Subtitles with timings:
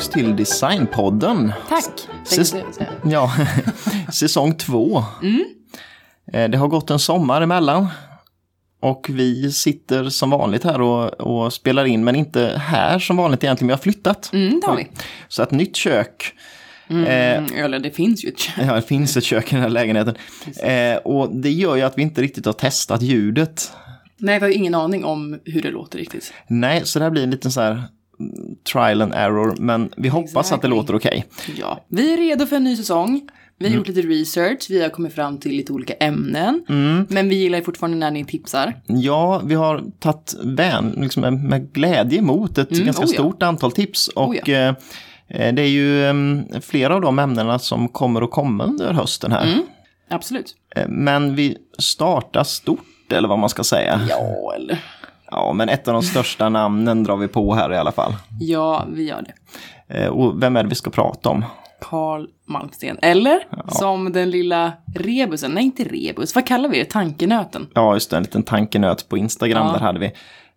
[0.00, 1.52] tillbaks till Designpodden.
[1.68, 1.84] Tack,
[2.24, 2.54] Säs-.
[3.04, 3.32] Ja,
[4.12, 5.04] säsong två.
[6.32, 7.86] Eh, Det har gått en sommar emellan.
[8.82, 13.44] Och vi sitter som vanligt här och, och spelar in, men inte här som vanligt
[13.44, 13.68] egentligen.
[13.68, 14.30] Vi har flyttat.
[14.32, 14.88] Mm, det har vi.
[15.28, 16.32] Så ett nytt kök.
[16.88, 18.54] Eh, Mm, eller det finns ju ett kök.
[18.66, 20.14] Ja, det finns ett kök i den här lägenheten.
[20.62, 23.72] Eh, och det gör ju att vi inte riktigt har testat ljudet.
[24.16, 26.32] Nej, vi har ju ingen aning om hur det låter riktigt.
[26.48, 27.82] Nej, så det här blir en liten så här mm,
[28.72, 30.70] trial and error, men vi hoppas att det Exactly.
[30.70, 31.24] låter okej.
[31.56, 33.28] Ja, vi är redo för en ny säsong.
[33.58, 36.64] Vi har gjort lite research, vi har kommit fram till lite olika ämnen.
[37.08, 38.74] Men vi gillar fortfarande när ni tipsar.
[38.86, 43.14] Ja, vi har tagit vän, liksom med, glädje emot ett ganska oh ja.
[43.14, 44.08] stort antal tips.
[44.08, 44.52] Och Oh ja.
[44.52, 44.74] eh,
[45.28, 46.14] eh, det är ju eh,
[46.60, 49.46] flera av de ämnena som kommer att komma under hösten här.
[49.46, 49.62] Mm.
[50.10, 50.54] Absolut.
[50.76, 54.00] Eh, men vi startar stort, eller vad man ska säga.
[54.08, 54.78] Ja, eller?
[55.30, 58.12] Ja, men ett av de största namnen drar vi på här i alla fall.
[58.40, 59.32] Ja, vi gör det.
[59.98, 61.44] Eh, och vem är det vi ska prata om?
[61.80, 62.98] Carl Malmsten.
[63.02, 66.84] Eller som den lilla rebusen, nej inte rebus, vad kallar vi det?
[66.84, 67.66] Tankenöten.
[67.74, 69.72] Ja, just det, en liten tankenöt på Instagram, Ja.
[69.72, 70.12] där hade vi.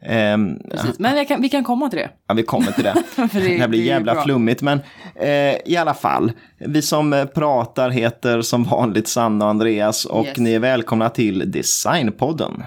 [0.05, 0.99] Ehm, Precis.
[0.99, 2.09] Men vi kan, vi kan komma till det.
[2.27, 2.93] Ja, vi kommer till det.
[3.15, 4.23] Det- det här blir det jävla bra.
[4.23, 4.80] flummigt, men
[5.15, 6.31] eh, i alla fall.
[6.58, 10.37] Vi som eh, pratar heter som vanligt Sanna och Andreas och Yes.
[10.37, 12.63] ni är välkomna till Designpodden.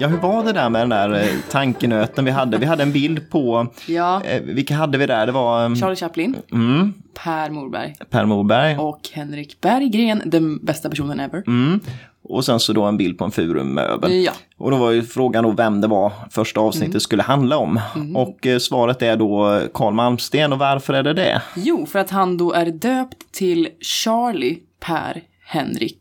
[0.00, 2.58] Ja, hur var det där med den där eh, tankenöten vi hade?
[2.58, 5.26] Vi hade en bild på, Ja, eh, vilka hade vi där?
[5.26, 6.92] Det var eh, Charlie Chaplin, mm,
[7.24, 8.76] Per Morberg Per Morberg.
[8.78, 11.42] och Henrik Berggren, den bästa personen ever.
[11.46, 11.80] Mm.
[12.22, 14.24] Och sen så då en bild på en furumöbel.
[14.24, 17.00] Ja, Och då var ju frågan då vem det var första avsnittet Mm.
[17.00, 17.80] skulle handla om.
[18.14, 21.42] Och eh, svaret är då Carl Malmsten och varför är det det?
[21.56, 26.00] jo, för att han då är döpt till Charlie Per Henrik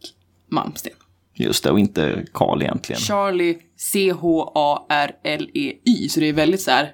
[0.51, 0.93] Malmsten.
[1.39, 2.99] Just det, och inte Carl egentligen.
[2.99, 3.57] Charlie
[4.77, 6.91] C-H-A-R-L-E-Y, så det är väldigt så här,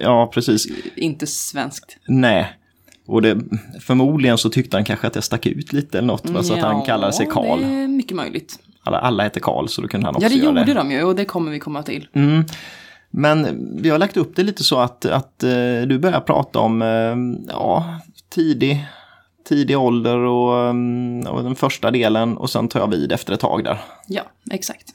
[0.00, 0.66] Ja, precis.
[0.96, 1.96] inte svenskt.
[2.08, 2.52] Nej.
[3.06, 3.38] Och det,
[3.80, 6.30] förmodligen så tyckte han kanske att jag stack ut lite eller något.
[6.30, 7.60] va, Så att han kallade sig Carl.
[7.60, 8.58] det är mycket möjligt.
[8.82, 10.74] Alla, alla heter Carl så då kunde han också Ja, det göra gjorde det.
[10.74, 12.08] de ju och det kommer vi komma till.
[12.12, 12.44] Mm.
[13.10, 15.50] Men vi har lagt upp det lite så att, att eh,
[15.86, 17.16] du börjar prata om eh,
[17.52, 18.00] ja,
[18.34, 18.86] tidig,
[19.48, 23.40] tidig ålder och, mm, och den första delen och sen tar jag vid efter ett
[23.40, 23.80] tag där.
[24.06, 24.94] Ja, exakt.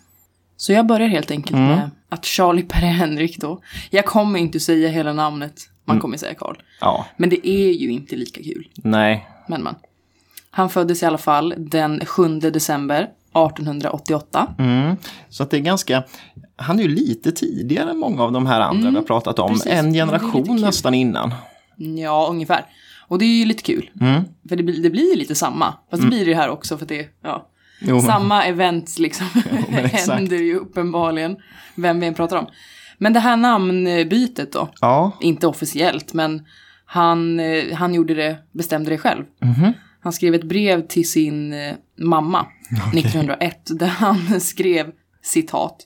[0.57, 1.67] Så jag börjar helt enkelt Mm.
[1.67, 5.53] med att Charlie Per Henrik då, jag kommer inte säga hela namnet, Mm.
[5.85, 6.55] man kommer säga Karl.
[6.81, 8.67] Ja, Men det är ju inte lika kul.
[8.75, 9.27] nej.
[9.47, 9.75] Men men.
[10.51, 14.47] Han föddes i alla fall den 7 december 1888.
[14.59, 14.95] Mm.
[15.29, 16.03] Så att det är ganska,
[16.55, 19.45] han är ju lite tidigare än många av de här andra vi har pratat om.
[19.47, 19.57] Mm.
[19.59, 19.71] precis.
[19.73, 21.33] En generation nästan innan.
[21.75, 22.65] Ja, ungefär.
[23.13, 23.89] Och det är ju lite kul.
[24.01, 24.23] Mm.
[24.49, 25.73] För det, blir- det blir lite samma.
[25.89, 27.49] Fast det blir det här också för att det, ja.
[27.79, 28.43] Jo, men- Samma
[28.99, 29.27] liksom
[29.69, 30.07] men exakt.
[30.19, 31.37] händer ju uppenbarligen.
[31.75, 32.47] Vem vi än pratar om.
[32.97, 34.69] Men det här namnbytet då.
[34.81, 36.45] Ja, Inte officiellt, men
[36.85, 39.23] han, eh, han gjorde det, bestämde det själv.
[39.41, 39.73] Mhm.
[40.01, 42.45] Han skrev ett brev till sin eh, mamma
[42.93, 44.91] 1901 där han skrev
[45.21, 45.77] citat.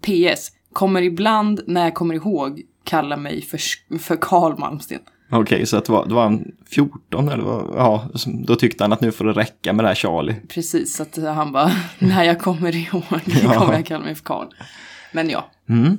[0.00, 0.50] PS.
[0.72, 3.60] Kommer ibland när jag kommer ihåg kalla mig för,
[3.98, 4.98] för Karl Malmsten.
[5.32, 8.92] Okej, så att det var, det var en 14 eller vad, ja, då tyckte han
[8.92, 10.34] att nu får det räcka med det här Charlie.
[10.48, 13.02] Precis, så att han bara, när jag kommer ihåg
[13.44, 13.54] Ja.
[13.58, 14.46] kommer jag kalla mig för Karl.
[15.12, 15.98] Men ja, Mm.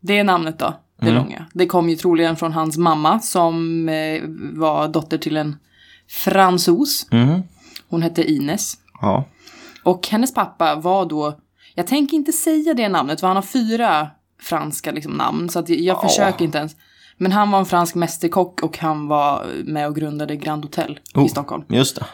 [0.00, 1.46] det är namnet då, det långa.
[1.54, 5.56] Det kom ju troligen från hans mamma som eh, var dotter till en
[6.24, 7.06] fransos.
[7.10, 7.40] Mm.
[7.88, 8.74] Hon hette Ines.
[9.00, 9.24] Ja,
[9.82, 11.38] Och hennes pappa var då,
[11.74, 14.10] jag tänker inte säga det namnet för han har fyra
[14.42, 15.48] franska liksom, namn.
[15.48, 16.08] Så att jag Ja.
[16.08, 16.76] försöker inte ens.
[17.16, 21.26] Men han var en fransk mästerkock och han var med och grundade Grand Hotel Oh.
[21.26, 21.64] i Stockholm.
[21.68, 22.06] just det.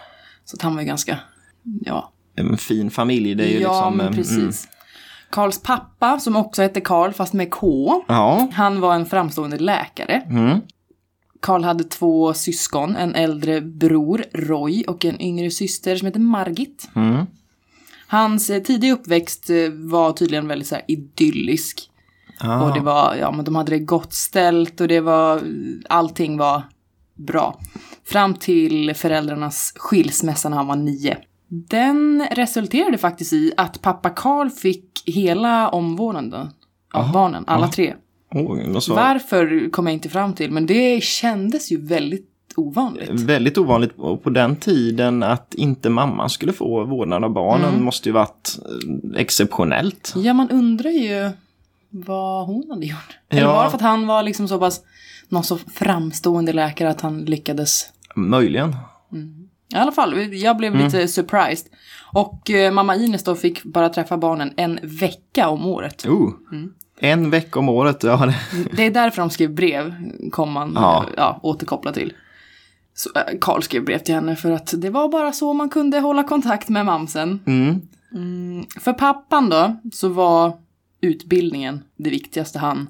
[0.45, 1.19] Så han var ju ganska,
[1.63, 2.13] ja.
[2.35, 3.97] En fin familj, det är ju ja, liksom...
[3.97, 4.39] men eh, precis.
[4.39, 4.53] mm.
[5.31, 8.03] Karls pappa, som också hette Karl fast med K.
[8.09, 8.49] Ja.
[8.53, 10.23] Han var en framstående läkare.
[10.31, 10.61] Mm.
[11.41, 16.89] Karl hade två syskon, en äldre bror, Roy, och en yngre syster som heter Margit.
[16.97, 17.27] Mm.
[18.07, 21.90] Hans eh, tidiga uppväxt eh, var tydligen väldigt så idyllisk.
[22.41, 22.63] Ah.
[22.65, 25.41] Och det var, ja men de hade det gott ställt och det var,
[25.89, 26.63] allting var
[27.15, 27.59] bra.
[28.05, 31.17] Fram till föräldrarnas skilsmässa när han var nio.
[31.49, 36.49] Den resulterade faktiskt i att pappa Karl fick hela omvårdnaden
[36.93, 37.95] av barnen, alla tre.
[38.35, 38.95] Oj, vad så.
[38.95, 42.27] Varför kom jag inte fram till, men det kändes ju väldigt
[42.57, 43.11] ovanligt.
[43.11, 47.85] Väldigt ovanligt och på den tiden att inte mamman skulle få vårdnad av barnen Mm.
[47.85, 48.59] måste ju varit
[49.15, 50.13] eh, exceptionellt.
[50.17, 51.31] Ja, man undrar ju
[51.91, 53.19] vad hon hade gjort.
[53.29, 53.53] Eller Ja.
[53.53, 54.81] var det för att han var liksom så pass,
[55.29, 58.77] någon så framstående läkare att han lyckades Möjligen.
[59.75, 61.67] I alla fall, jag blev lite surprised.
[62.13, 66.07] Och eh, mamma Ines då fick bara träffa barnen en vecka om året.
[66.07, 66.31] Oh.
[66.53, 66.73] Mm.
[67.01, 68.35] En vecka om året, ja, det,
[68.77, 69.95] Det är därför de skrev brev,
[70.31, 71.05] kom man Ja.
[71.17, 71.41] ja.
[71.43, 72.13] Återkoppla till.
[72.95, 76.01] Så, eh, Karl skrev brev till henne för att det var bara så man kunde
[76.01, 77.41] hålla kontakt med mamsen.
[77.47, 77.81] mm.
[78.81, 80.53] För pappan då, så var
[81.01, 82.89] utbildningen det viktigaste han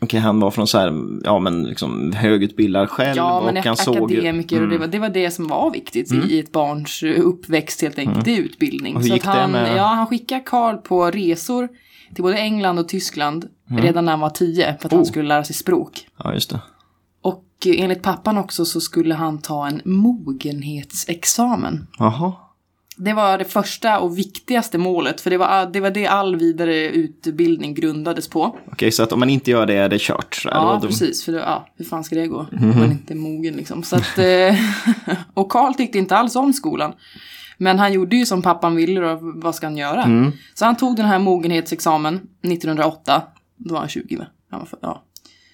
[0.00, 0.92] Okej, han var från så här,
[1.24, 4.80] ja men liksom högutbildad själv Ja, men och han ak- såg akademiker och det Mm.
[4.80, 8.28] var, det var det som var viktigt i ett barns eh, uppväxt helt enkelt.
[8.28, 8.96] Är utbildning.
[8.96, 11.68] Och Så att han, med- ja, han skickade Karl på resor
[12.14, 15.02] till både England och Tyskland redan när han var tio för att han Mm.
[15.02, 15.08] Oh.
[15.08, 16.06] skulle lära sig språk.
[16.18, 16.60] Ja, just det.
[17.22, 21.86] Och eh, enligt pappan också så skulle han ta en mogenhetsexamen.
[21.98, 22.32] Jaha.
[22.96, 26.88] Det var det första och viktigaste målet, för det var, det var det all vidare
[26.88, 28.56] utbildning grundades på.
[28.72, 30.42] Okej, så att om man inte gör det är det kört.
[30.44, 31.24] Ja, då- precis.
[31.24, 32.38] För det, ja, hur fan ska det gå?
[32.52, 33.82] Om man inte är mogen liksom.
[33.82, 34.54] Så att, eh,
[35.34, 36.92] och Karl tyckte inte alls om skolan.
[37.58, 40.02] Men han gjorde ju som pappan ville då, vad ska han göra?
[40.02, 40.32] Mm.
[40.54, 43.22] Så han tog den här mogenhetsexamen 1908.
[43.56, 44.26] Då var han 20 va?
[44.50, 45.02] Han var för, ja.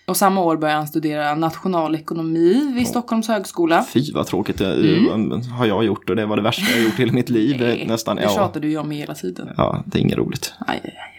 [0.09, 3.85] Och samma år började han studera nationalekonomi vid Stockholms högskola.
[3.85, 4.65] Fy vad tråkigt det
[5.59, 7.55] har jag gjort och det var det värsta jag gjort i hela mitt liv.
[7.63, 7.67] Mm.
[7.77, 8.17] Nej, nästan.
[8.17, 8.29] det Ja.
[8.29, 9.49] tjatar du ju om hela tiden.
[9.57, 10.55] ja, det är inget roligt.
[10.67, 11.15] Aj, aj, aj.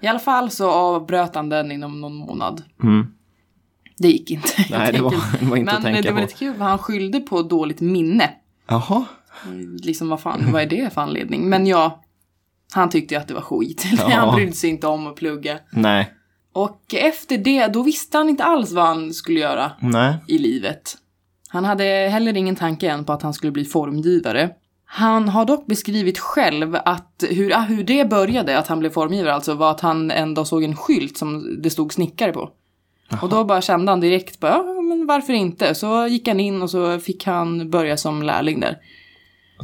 [0.00, 2.62] I alla fall så avbröt han den inom någon månad.
[2.82, 3.06] Mm.
[3.98, 4.48] Det gick inte.
[4.70, 5.10] Nej, det var,
[5.40, 6.22] det var inte Men att tänka det var på.
[6.22, 8.30] lite kul för han skyllde på dåligt minne.
[8.68, 9.04] Jaha.
[9.82, 11.48] Liksom vad fan, vad är det för anledning?
[11.48, 12.02] Men ja,
[12.72, 13.84] han tyckte ju att det var skit.
[13.98, 14.08] Ja.
[14.16, 15.58] Han brydde sig inte om att plugga.
[15.70, 16.12] Nej.
[16.58, 20.16] Och efter det, då visste han inte alls vad han skulle göra Nej.
[20.28, 20.96] i livet.
[21.48, 24.50] Han hade heller ingen tanke än på att han skulle bli formgivare.
[24.84, 29.34] Han har dock beskrivit själv att hur, ah, hur det började, att han blev formgivare
[29.34, 32.50] alltså, var att han en dag såg en skylt som det stod snickare på.
[33.22, 35.74] Och då bara kände han direkt, bara, ja, men varför inte?
[35.74, 38.78] Så gick han in och så fick han börja som lärling där.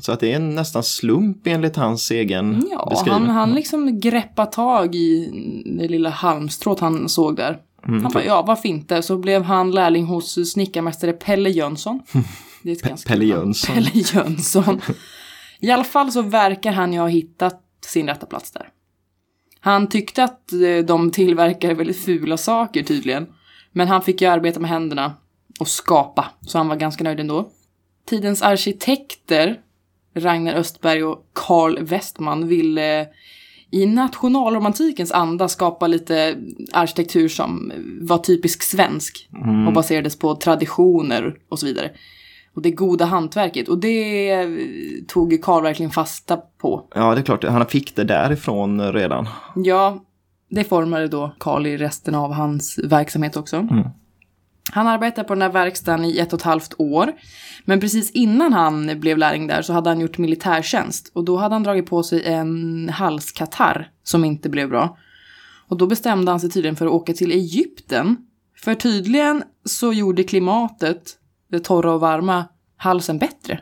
[0.00, 3.22] Så att det är nästan slump enligt hans egen Ja, beskrivning.
[3.26, 5.30] han, han liksom greppade tag i
[5.78, 7.58] det lilla halmstrået han såg där.
[7.88, 9.02] Mm, han bara, ja varför inte?
[9.02, 12.00] Så blev han lärling hos snickarmästare Pelle Jönsson.
[12.62, 13.24] Det är ganska Pelle.
[13.24, 13.74] Jönsson.
[13.74, 14.80] Pelle Jönsson.
[15.60, 18.68] I alla fall så verkar han ju ha hittat sin rätta plats där.
[19.60, 23.26] Han tyckte att eh, de tillverkade väldigt fula saker tydligen.
[23.72, 25.12] Men han fick ju arbeta med händerna
[25.60, 27.48] och skapa, så han var ganska nöjd ändå.
[28.06, 29.60] Tidens arkitekter,
[30.14, 33.06] Ragnar Östberg och Carl Westman, ville
[33.70, 36.36] i nationalromantikens anda skapa lite
[36.72, 39.28] arkitektur som var typisk svensk
[39.66, 41.90] och baserades på traditioner och så vidare.
[42.54, 43.68] Och det goda hantverket.
[43.68, 44.48] Och det eh,
[45.08, 46.88] tog Karl verkligen fasta på.
[46.94, 47.44] Ja, det är klart.
[47.44, 49.28] Han fick det därifrån redan.
[49.54, 50.04] Ja,
[50.50, 53.68] det formade då Karl i resten av hans verksamhet också.
[54.72, 57.12] Han arbetade på den här verkstaden i ett och ett halvt år.
[57.64, 61.10] Men precis innan han blev lärling där så hade han gjort militärtjänst.
[61.12, 64.96] Och då hade han dragit på sig en halskatarr som inte blev bra.
[65.68, 68.16] Och då bestämde han sig tydligen för att åka till Egypten.
[68.56, 71.18] För tydligen så gjorde klimatet,
[71.48, 72.44] det torra och varma,
[72.76, 73.60] halsen bättre.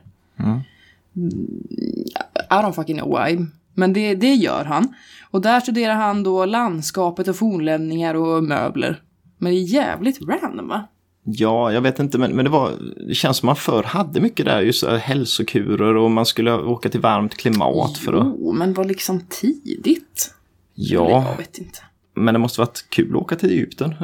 [2.50, 3.46] I don't fucking know why.
[3.74, 4.94] Men det, det gör han.
[5.30, 9.00] Och där studerar han då landskapet och fornlämningar och möbler.
[9.42, 10.88] Men det är jävligt random va?
[11.24, 12.72] Ja, jag vet inte, men, men det, var,
[13.08, 16.88] det känns som man förr hade mycket där, just här hälsokurer och man skulle åka
[16.88, 18.26] till varmt klimat för att...
[18.26, 20.34] Jo, men var liksom tidigt?
[20.76, 21.78] Eller, Ja, Jag vet inte.
[22.14, 23.94] men det måste varit kul att åka till Egypten.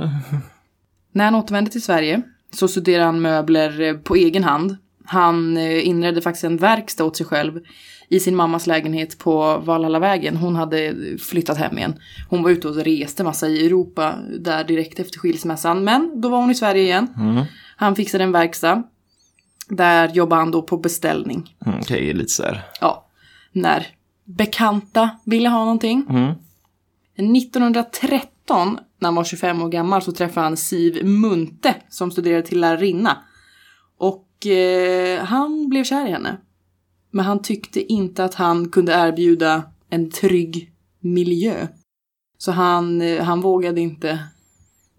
[1.12, 4.76] När han återvände till Sverige så studerade han möbler eh, på egen hand.
[5.11, 7.61] Han eh, inredde faktiskt en verkstad åt sig själv
[8.09, 10.37] i sin mammas lägenhet på Valhallavägen.
[10.37, 11.99] Hon hade flyttat hem igen.
[12.29, 15.85] Hon var ute och reste massa i Europa där direkt efter skilsmässan.
[15.85, 17.09] Men då var hon i Sverige igen.
[17.77, 18.83] Han fixade en verkstad.
[19.69, 21.57] Där jobbade han då på beställning.
[21.67, 22.62] Mm, Okej, lite så här.
[22.81, 23.07] Ja,
[23.53, 23.87] när
[24.25, 26.07] bekanta ville ha någonting.
[26.09, 26.35] Mm.
[27.37, 32.61] 1913, när han var 25 år gammal, så träffade han Siv Munte som studerade till
[32.61, 33.19] lärarinna.
[33.99, 36.37] Och eh, han blev kär i henne.
[37.11, 41.66] Men han tyckte inte att han kunde erbjuda en trygg miljö.
[42.38, 44.18] Så han, eh, han vågade inte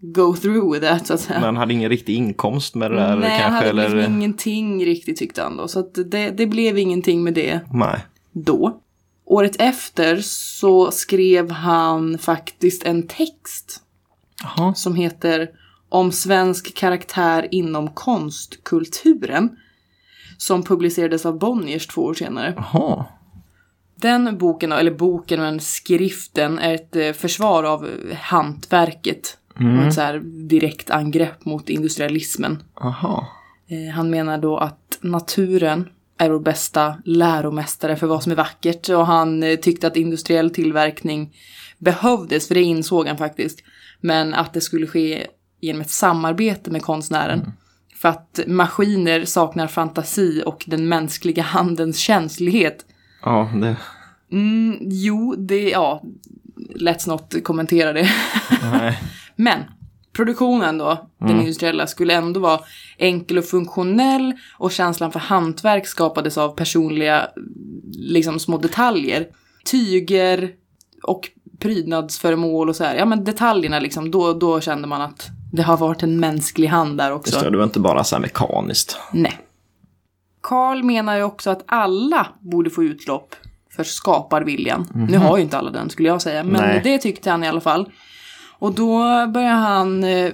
[0.00, 1.38] go through with that, så att säga.
[1.38, 3.54] Men han hade ingen riktig inkomst med det där Nej, han kanske?
[3.54, 3.96] hade eller...
[3.96, 5.68] liksom ingenting riktigt tyckte han då.
[5.68, 8.06] Så att det, det blev ingenting med det Nej.
[8.32, 8.80] då.
[9.24, 13.82] Året efter så skrev han faktiskt en text
[14.42, 14.74] Jaha.
[14.74, 15.50] som heter
[15.90, 19.56] Om svensk karaktär inom konstkulturen.
[20.38, 22.54] Som publicerades av Bonniers två år senare.
[22.56, 23.04] Jaha.
[23.96, 29.36] Den boken, eller boken men skriften, är ett eh, försvar av hantverket.
[29.54, 30.18] Och ett så här
[30.48, 32.62] direkt angrepp mot industrialismen.
[32.80, 33.26] Jaha.
[33.68, 38.88] Eh, Han menar då att naturen är vår bästa läromästare för vad som är vackert
[38.88, 41.34] och han eh, tyckte att industriell tillverkning
[41.78, 43.58] behövdes, för det insåg han faktiskt.
[44.00, 45.26] Men att det skulle ske
[45.60, 47.52] genom ett samarbete med konstnären.
[47.94, 52.86] För att maskiner saknar fantasi och den mänskliga handens känslighet.
[53.22, 53.76] Ja, det...
[54.32, 56.02] Mm, jo, det, ja,
[56.74, 58.08] let's not kommentera det.
[58.62, 58.98] Nej.
[59.36, 59.58] Men
[60.12, 62.60] produktionen då, den industriella, skulle ändå vara
[62.98, 67.28] enkel och funktionell och känslan för hantverk skapades av personliga
[67.92, 69.26] liksom små detaljer.
[69.64, 70.50] Tyger
[71.02, 72.94] och prydnadsföremål och så här.
[72.94, 76.98] Ja men detaljerna liksom, då, då kände man att det har varit en mänsklig hand
[76.98, 77.32] där också.
[77.32, 78.98] Just det, det var inte bara så här mekaniskt.
[79.12, 79.38] Nej.
[80.42, 83.34] Karl menar ju också att alla borde få utlopp
[83.76, 84.86] för skaparviljan.
[85.10, 86.80] Nu har ju inte alla den skulle jag säga, men Nej.
[86.84, 87.92] det tyckte han i alla fall.
[88.58, 90.32] Och då börjar han eh,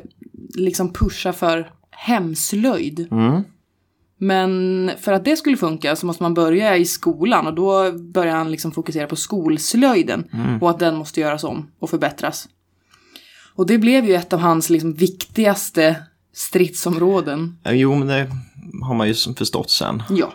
[0.54, 3.08] liksom pusha för hemslöjd.
[3.11, 3.42] Mm.
[4.18, 8.37] Men för att det skulle funka så måste man börja i skolan och då börjar
[8.37, 10.25] han liksom fokusera på skolslöjden
[10.61, 12.49] och att den måste göras om och förbättras.
[13.56, 15.96] Och det blev ju ett av hans liksom viktigaste
[16.32, 17.58] stridsområden.
[17.68, 18.30] Jo, men det
[18.82, 20.02] har man ju förstått sen.
[20.10, 20.32] Ja.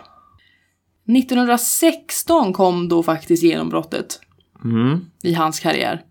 [1.18, 4.20] 1916 kom då faktiskt genombrottet
[4.64, 5.00] Mm.
[5.22, 6.02] i hans karriär.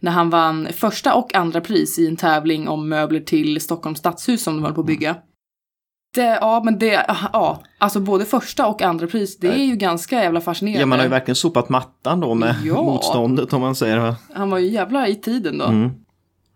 [0.00, 4.42] När han vann första och andra pris i en tävling om möbler till Stockholms stadshus
[4.42, 5.16] som de höll på att bygga.
[6.14, 10.22] Det, ja, men det, ja, alltså både första och andra pris, det är ju ganska
[10.22, 10.80] jävla fascinerande.
[10.80, 12.82] Ja, man har ju verkligen sopat mattan då med Ja.
[12.82, 14.14] motståndet om man säger det.
[14.34, 15.64] Han var ju jävla i tiden då.
[15.64, 15.90] Mm.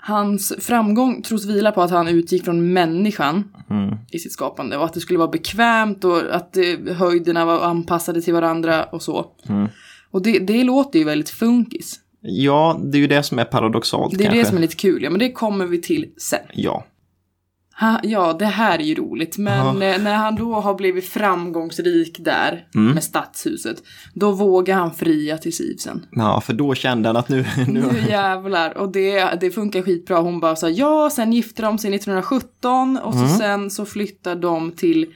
[0.06, 3.94] Hans framgång tros vila på att han utgick från människan Mm.
[4.10, 8.22] i sitt skapande och att det skulle vara bekvämt och att eh, höjderna var anpassade
[8.22, 9.26] till varandra och så.
[9.48, 9.68] Mm.
[10.10, 12.00] Och det, det låter ju väldigt funkis.
[12.20, 14.40] Ja, det är ju det som är paradoxalt Det är kanske.
[14.42, 16.38] det som är lite kul, ja men det kommer vi till sen.
[16.54, 16.84] Ja.
[17.80, 19.86] Ha, ja, det här är ju roligt, men Ja.
[19.86, 22.92] eh, när han då har blivit framgångsrik där Mm.
[22.94, 23.82] med stadshuset,
[24.14, 26.06] då vågar han fria till Sivsen.
[26.10, 27.44] ja, för då kände han att nu...
[27.68, 27.80] nu...
[27.92, 30.18] Nu jävlar, och det, det funkar skitbra.
[30.20, 33.30] Hon bara sa ja, sen gifte de sig 1917 och så Mm.
[33.38, 35.06] sen så flyttar de till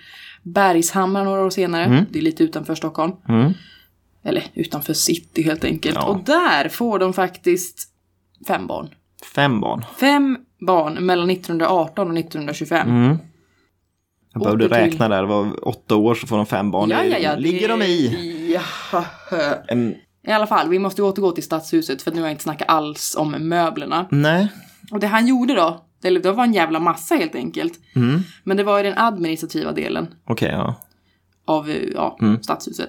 [0.43, 1.85] Bergshamra några år senare.
[1.85, 2.05] Mm.
[2.11, 3.13] Det är lite utanför Stockholm.
[3.29, 3.53] Mm.
[4.25, 5.95] Eller utanför city helt enkelt.
[5.95, 6.07] Ja.
[6.07, 7.89] Och där får de faktiskt
[8.47, 8.89] fem barn.
[9.35, 9.85] Fem barn.
[10.01, 12.89] Fem barn mellan 1918 och 1925.
[12.89, 13.19] Mm.
[14.33, 16.91] Jag behövde till- räkna där, det var åtta år så får de fem barn.
[16.91, 17.37] Ja, ja, ja.
[17.37, 18.59] Ligger det- de i?
[18.93, 19.05] Ja.
[19.69, 19.95] En...
[20.27, 23.17] I alla fall, vi måste återgå till stadshuset för nu har jag inte snackat alls
[23.19, 24.07] om möblerna.
[24.11, 24.49] Nej.
[24.93, 27.73] Och det han gjorde då, eller det var en jävla massa helt enkelt.
[27.97, 28.21] Mm.
[28.45, 30.75] Men det var ju den administrativa delen Okej, ja.
[31.45, 32.43] av eh, ja, Mm.
[32.43, 32.89] stadshuset.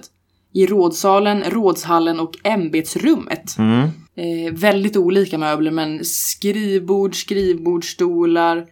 [0.52, 3.58] I rådsalen, rådshallen och ämbetsrummet.
[3.58, 3.82] Mm.
[4.16, 8.66] Eh, väldigt olika möbler men skrivbord, skrivbordsstolar,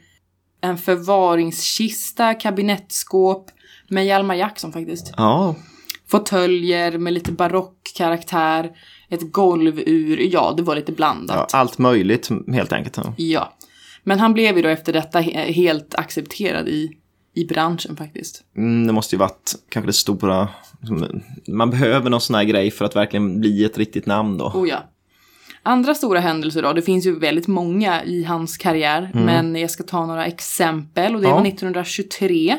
[0.61, 3.51] en förvaringskista, kabinettskåp
[3.89, 5.13] med Hjalmar Jackson faktiskt.
[5.17, 5.55] Ja,
[6.11, 8.71] Fåtöljer med lite barockkaraktär,
[9.09, 11.55] ett golvur, ja det var lite ja, blandat.
[11.55, 12.97] allt möjligt helt enkelt.
[12.97, 13.15] Ja.
[13.17, 13.53] Ja.
[14.05, 16.91] Men han blev ju då efter detta he- helt accepterad i,
[17.39, 18.45] i branschen faktiskt.
[18.57, 20.49] Mm, det måste ju varit kanske det stora.
[21.49, 24.45] Man behöver någon sån här grej för att verkligen bli ett riktigt namn då.
[24.55, 24.91] Oh ja.
[25.63, 29.83] Andra stora händelser då, det finns ju väldigt många i hans karriär, men jag ska
[29.83, 31.35] ta några exempel och det Ja.
[31.35, 32.59] var 1923.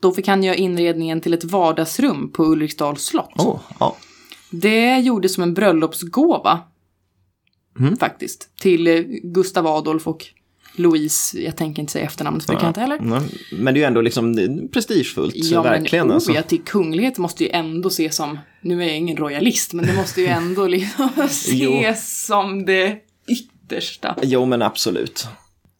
[0.00, 3.32] Då fick han göra inredningen till ett vardagsrum på Ulriksdals slott.
[3.38, 3.96] Oh, ja.
[4.50, 6.60] Det gjordes som en bröllopsgåva.
[8.00, 8.56] Faktiskt.
[8.60, 10.24] Till Gustav Adolf och
[10.78, 12.96] Louise, jag tänker inte säga efternamnet för det kan jag inte heller.
[12.96, 14.34] Mm, Men det är ju ändå liksom
[14.72, 16.06] prestigefullt, verkligen.
[16.06, 16.30] men alltså.
[16.30, 19.86] oh, ja, till kunglighet måste ju ändå ses som, nu är jag ingen royalist, men
[19.86, 22.96] det måste ju ändå liksom ses som det
[23.28, 24.16] yttersta.
[24.22, 25.28] Jo, men absolut.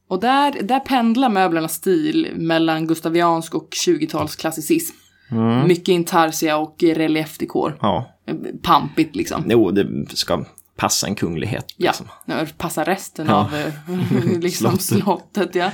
[0.09, 4.93] Och där, där pendlar möblernas stil mellan gustaviansk och 20-talsklassicism.
[5.31, 5.69] Mm.
[5.69, 7.78] Mycket intarsia och reliefdekor.
[7.81, 8.14] Ja,
[8.62, 9.45] Pampigt liksom.
[9.49, 9.87] jo, det
[10.17, 10.45] ska
[10.78, 11.64] passa en kunglighet.
[11.76, 12.08] Ja, Liksom.
[12.25, 13.35] nu passar resten Ja.
[13.35, 13.73] av eh,
[14.40, 15.54] liksom slottet.
[15.54, 15.70] Ja.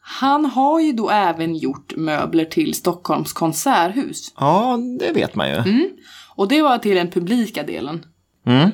[0.00, 4.32] Han har ju då även gjort möbler till Stockholms konserthus.
[4.36, 5.54] Ja, det vet man ju.
[5.56, 5.88] Mm.
[6.34, 8.04] Och det var till den publika delen.
[8.46, 8.70] Mm.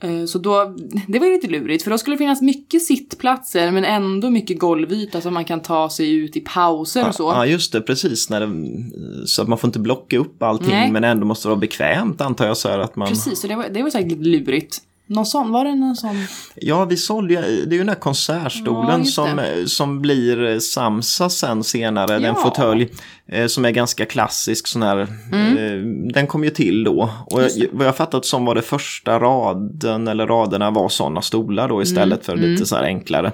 [0.00, 0.76] Eh, Så då,
[1.08, 4.58] det var ju lite lurigt för då skulle det finnas mycket sittplatser men ändå mycket
[4.58, 7.22] golvyta så man kan ta sig ut i pauser och så.
[7.22, 8.30] Ja, just det, precis.
[8.30, 10.92] När det, så att man får inte blocka upp allting, Nej.
[10.92, 12.56] men ändå måste det vara bekvämt antar jag.
[12.56, 13.08] Så att man...
[13.08, 14.82] Precis, så det var, det var säkert lite lurigt.
[15.10, 16.16] Någon sån, var det någon sån?
[16.54, 20.58] Ja, vi sålde ju, det är ju den här Ja, konsertstolen just som, som blir
[20.58, 22.34] Samsa sen senare, den Ja.
[22.34, 22.88] fåtölj
[23.28, 25.56] eh, som är ganska klassisk sån här, Mm.
[25.56, 27.10] eh, den kom ju till då.
[27.26, 31.68] Och jag, vad jag fattat som var det första raden eller raderna var sådana stolar
[31.68, 32.40] då istället Mm.
[32.40, 33.32] för lite så här enklare.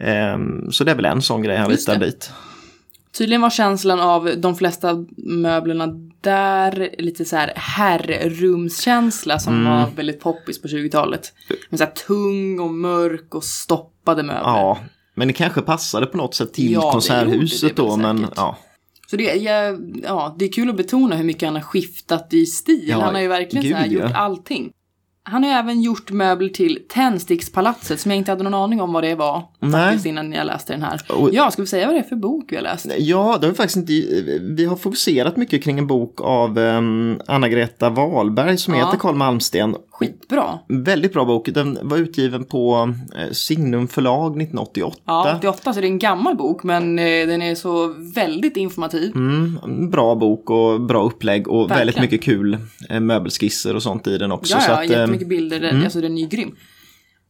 [0.00, 2.30] Ehm, så det är väl en sån grej han ritar dit.
[3.18, 5.86] Tydligen var känslan av de flesta möblerna
[6.20, 9.72] där lite så här herrrumskänsla som Mm.
[9.72, 11.32] var väldigt poppis på 20-talet.
[11.70, 14.42] Med så här tung och mörk och stoppade möbler.
[14.42, 14.78] Ja,
[15.14, 18.18] men det kanske passade på något sätt till Ja, det konserthuset det väl då, men
[18.18, 18.32] säkert.
[18.36, 18.56] ja.
[19.10, 22.46] Så det, jag, ja, det är kul att betona hur mycket han har skiftat i
[22.46, 22.84] stil.
[22.88, 24.04] Ja, han har ju verkligen så här gud, ja.
[24.06, 24.72] gjort allting.
[25.24, 28.92] Han har ju även gjort möbler till Tändstickspalatset som jag inte hade någon aning om
[28.92, 29.42] vad det var.
[29.62, 29.72] Nej.
[29.72, 31.00] Faktiskt innan jag läste den här.
[31.08, 32.86] Och- Ja, ska vi säga vad det är för bok vi har läst?
[32.98, 33.92] Ja, det har vi faktiskt inte...
[34.40, 38.84] Vi har fokuserat mycket kring en bok av um, Anna-Greta Wahlberg som Ja.
[38.86, 39.76] heter Karl Malmsten.
[39.90, 40.58] Skitbra.
[40.68, 41.48] Väldigt bra bok.
[41.54, 44.96] Den var utgiven på eh, Signum förlag 1988.
[45.06, 49.12] Ja, 88 så det är en gammal bok men eh, den är så väldigt informativ.
[49.14, 49.58] Mm,
[49.90, 51.78] bra bok och bra upplägg och Verkligen.
[51.78, 52.58] väldigt mycket kul
[52.90, 54.54] eh, möbelskisser och sånt i den också.
[54.54, 55.60] Ja, så ja, att, eh, jättemycket bilder.
[55.60, 56.54] Den, Alltså den är ju grym.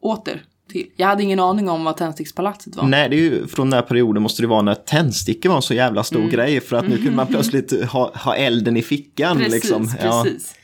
[0.02, 0.86] Åter till.
[0.96, 2.84] Jag hade ingen aning om vad Tändstickspalatset var.
[2.84, 5.62] Nej, det är ju från den här perioden måste det vara när tändstickor var en
[5.62, 9.36] så jävla stor grej för att nu kunde man plötsligt ha, ha elden i fickan.
[9.36, 9.88] Precis, liksom.
[10.02, 10.22] Ja.
[10.24, 10.54] precis.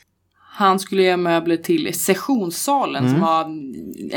[0.51, 3.11] Han skulle göra möbler till sessionssalen Mm.
[3.13, 3.43] som var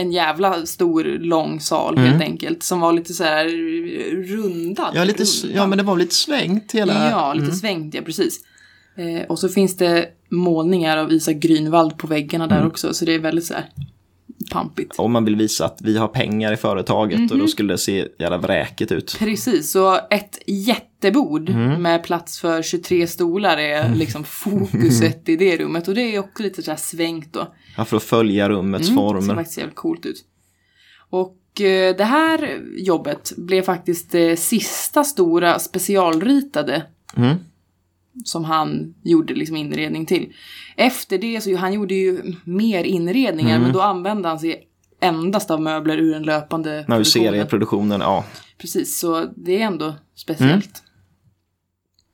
[0.00, 2.62] en jävla stor lång sal helt enkelt.
[2.62, 3.44] Som var lite så här
[4.26, 4.90] rundad.
[4.94, 5.56] Ja, lite, rundad.
[5.61, 7.11] ja, men det var lite svängt hela...
[7.11, 8.40] Ja, lite svängt, ja precis.
[8.96, 12.56] Eh, och så finns det målningar av Isak Grünwald på väggarna Mm.
[12.58, 13.66] där också, så det är väldigt så här
[14.50, 14.94] pampigt.
[14.99, 17.38] Om man vill visa att vi har pengar i företaget och Mhm.
[17.38, 19.16] då skulle det se jävla vräkigt ut.
[19.18, 21.82] Precis, så ett jättebord Mm.
[21.82, 25.88] med plats för 23 stolar är liksom fokuset i det rummet.
[25.88, 27.54] Och det är också lite så här svängt då.
[27.76, 29.34] Ja, för att följa rummets Mm, Det ser former.
[29.34, 30.25] faktiskt jävligt coolt ut.
[31.11, 36.82] Och eh, det här jobbet blev faktiskt det sista stora specialritade
[37.16, 37.37] Mm.
[38.25, 40.33] Som han gjorde liksom inredning till.
[40.76, 43.63] Efter det så han gjorde ju mer inredningar Mm.
[43.63, 44.69] men då använde han sig
[45.00, 47.04] endast av möbler ur den löpande ur produktionen.
[47.04, 48.25] serieproduktionen, ja.
[48.58, 50.52] Precis, så det är ändå speciellt.
[50.52, 50.89] Mm.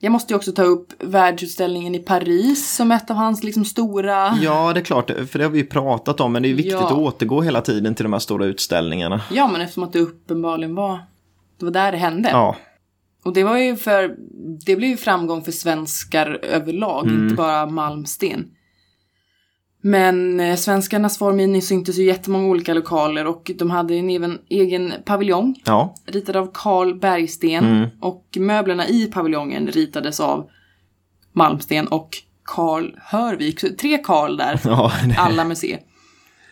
[0.01, 4.37] Jag måste ju också ta upp världsutställningen i Paris som ett av hans liksom stora...
[4.41, 6.71] Ja, det är klart, för det har vi ju pratat om, men det är viktigt
[6.73, 6.85] Ja.
[6.85, 9.21] att återgå hela tiden till de här stora utställningarna.
[9.31, 10.99] Ja, men eftersom att det uppenbarligen var...
[11.59, 12.29] Det var där det hände.
[12.29, 12.55] Ja,
[13.23, 14.15] Och det var ju för...
[14.65, 17.23] Det blev ju framgång för svenskar överlag, Mm.
[17.23, 18.47] inte bara Malmsten.
[19.81, 24.93] Men eh, svenskarnas formgivning syntes i jättemånga olika lokaler och de hade en egen, egen
[25.05, 27.65] paviljong ja, ritad av Carl Bergsten.
[27.65, 27.89] Mm.
[28.01, 30.49] Och möblerna i paviljongen ritades av
[31.33, 32.09] Malmsten och
[32.43, 33.59] Carl Hörvik.
[33.59, 34.91] Så tre Carl där, ja.
[35.17, 35.79] alla C.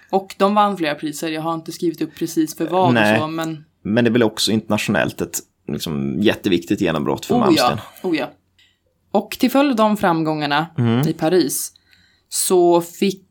[0.10, 3.13] Och de vann flera priser, jag har inte skrivit upp precis för vad Nej.
[3.13, 7.39] och så, men Men det är väl också internationellt ett liksom, jätteviktigt genombrott för oh
[7.39, 7.77] Malmsten.
[8.03, 8.32] ja, oh ja.
[9.12, 11.08] Och till följd av de framgångarna Mm.
[11.08, 11.71] i Paris
[12.30, 13.23] så fick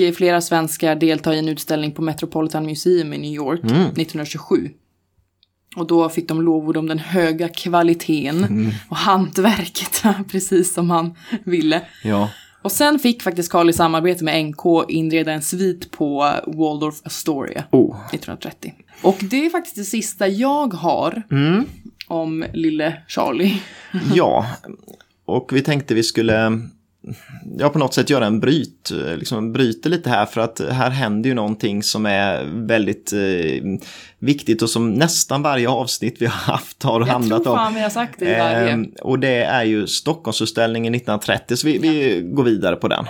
[0.00, 3.76] eh, flera svenskar delta i en utställning på Metropolitan Museum i New York Mm.
[3.82, 4.70] 1927.
[5.76, 8.70] Och då fick de lovord om den höga kvaliteten Mm.
[8.88, 11.82] och hantverket, precis som han ville.
[12.04, 12.30] Ja.
[12.62, 17.64] Och sen fick faktiskt Carl i samarbete med NK inreda en svit på Waldorf Astoria
[17.70, 17.96] Oh.
[18.06, 18.74] 1930.
[19.02, 21.64] Och det är faktiskt det sista jag har Mm.
[22.06, 23.62] om lille Charlie.
[24.14, 24.46] Ja,
[25.24, 26.60] och vi tänkte vi skulle
[27.58, 30.90] ja, på något sätt göra en bryt, eh, liksom bryta lite här för att här
[30.90, 33.62] händer ju någonting som är väldigt eh,
[34.18, 37.58] viktigt och som nästan varje avsnitt vi har haft har Jag handlat tror om.
[37.58, 38.68] fan vi har sagt det i varje.
[38.70, 43.04] Ehm, och det är ju Stockholmsutställningen 1930, så vi, vi går vidare på den.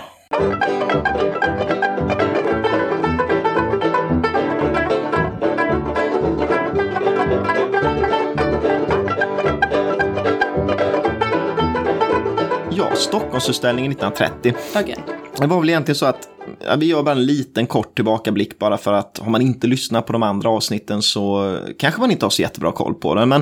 [12.99, 14.53] Stockholmsutställningen 1930.
[14.73, 14.97] Dagen.
[15.37, 16.29] Det var väl egentligen så att
[16.65, 20.05] ja, vi gör bara en liten kort tillbakablick bara för att har man inte lyssnat
[20.05, 23.25] på de andra avsnitten så kanske man inte har så jättebra koll på det.
[23.25, 23.41] Men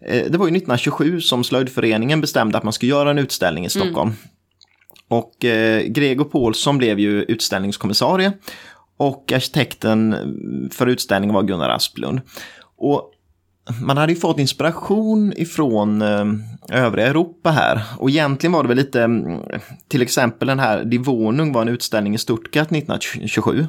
[0.00, 3.68] eh, det var ju 1927 som Slöjdföreningen bestämde att man skulle göra en utställning i
[3.68, 4.12] Stockholm.
[5.08, 8.32] Och eh, Gregor Paulsson blev ju utställningskommissarie
[8.96, 10.16] och arkitekten
[10.72, 12.20] för utställningen var Gunnar Asplund.
[12.76, 13.12] Och
[13.82, 16.24] man hade ju fått inspiration ifrån eh,
[16.68, 17.82] övriga Europa här.
[17.98, 19.40] Och egentligen var det väl lite, mm,
[19.88, 23.66] till exempel den här Divonung var en utställning i Stuttgart 1927.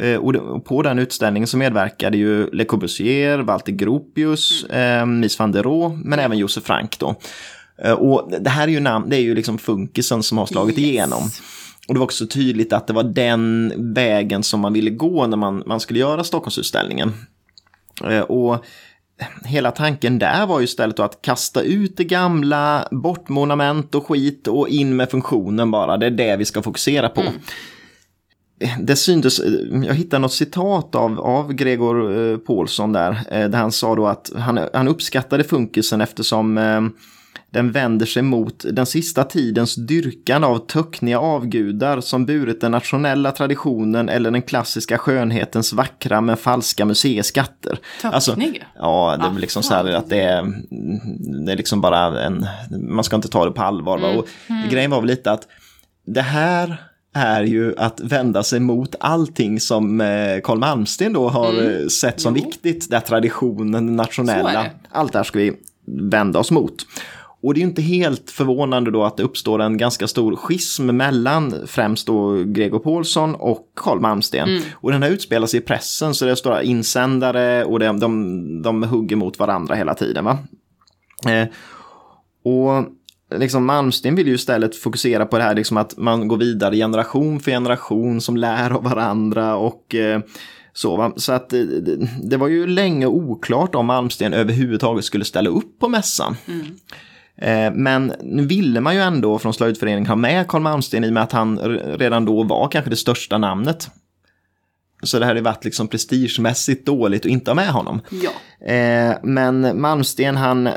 [0.00, 5.52] Eh, och, på den utställningen så medverkade ju Le Corbusier, Walter Gropius, eh, Mies van
[5.52, 7.14] der Rohe, men även Josef Frank då.
[7.98, 10.88] Och det här är ju namn, det är ju liksom funkisen som har slagit Yes.
[10.88, 11.22] igenom.
[11.88, 15.36] Och det var också tydligt att det var den vägen som man ville gå när
[15.36, 17.12] man, man skulle göra Stockholmsutställningen.
[18.28, 18.64] Och
[19.44, 24.48] hela tanken där var ju istället att kasta ut det gamla, bort monument och skit
[24.48, 25.96] och in med funktionen bara.
[25.96, 27.22] Det är det vi ska fokusera på.
[28.80, 29.40] det syntes,
[29.86, 34.06] jag hittade något citat av, av Gregor eh, Paulsson där, eh, där han sa då
[34.06, 36.80] att han, han uppskattade funkisen eftersom eh,
[37.56, 43.32] den vänder sig mot den sista tidens dyrkan av töckniga avgudar som burit den nationella
[43.32, 47.78] traditionen eller den klassiska skönhetens vackra men falska museiskatter.
[48.02, 48.36] Alltså,
[48.74, 50.42] ja, det är liksom så här att det är,
[51.46, 53.98] det är liksom bara en, man ska inte ta det på allvar.
[53.98, 54.18] Mm.
[54.18, 54.68] Och mm.
[54.68, 55.48] Grejen var väl lite att
[56.06, 56.76] det här
[57.14, 61.82] är ju att vända sig mot allting som eh, Karl Malmsten då har mm.
[61.82, 62.44] Eh, sett som jo.
[62.44, 62.90] viktigt.
[62.90, 65.52] Där traditionen, nationella, allt det här ska vi
[65.86, 66.86] vända oss mot.
[67.46, 71.54] Och det är inte helt förvånande då att det uppstår en ganska stor schism mellan
[71.66, 74.48] främst då Gregor Paulsson och Karl Malmsten.
[74.48, 74.62] Mm.
[74.74, 78.82] Och den här utspelar sig i pressen så det står insändare och de, de, de
[78.82, 80.24] hugger mot varandra hela tiden.
[80.24, 80.38] Va?
[81.28, 81.48] Eh,
[82.44, 82.86] och
[83.38, 87.40] liksom Malmsten vill ju istället fokusera på det här liksom att man går vidare generation
[87.40, 90.20] för generation som lär av varandra och eh,
[90.72, 90.96] så.
[90.96, 91.12] Va?
[91.16, 95.88] Så att det, det, var ju länge oklart om Malmsten överhuvudtaget skulle ställa upp på
[95.88, 96.36] mässan.
[96.46, 96.66] Mm.
[97.38, 101.12] Eh, men nu ville man ju ändå från slöjdföreningen ha med Karl Malmsten i och
[101.12, 101.58] med att han
[101.98, 103.90] redan då var kanske det största namnet.
[105.02, 108.00] Så det hade varit liksom prestigemässigt dåligt att inte ha med honom.
[108.10, 108.30] Ja.
[108.66, 110.68] Eh, men Malmsten han,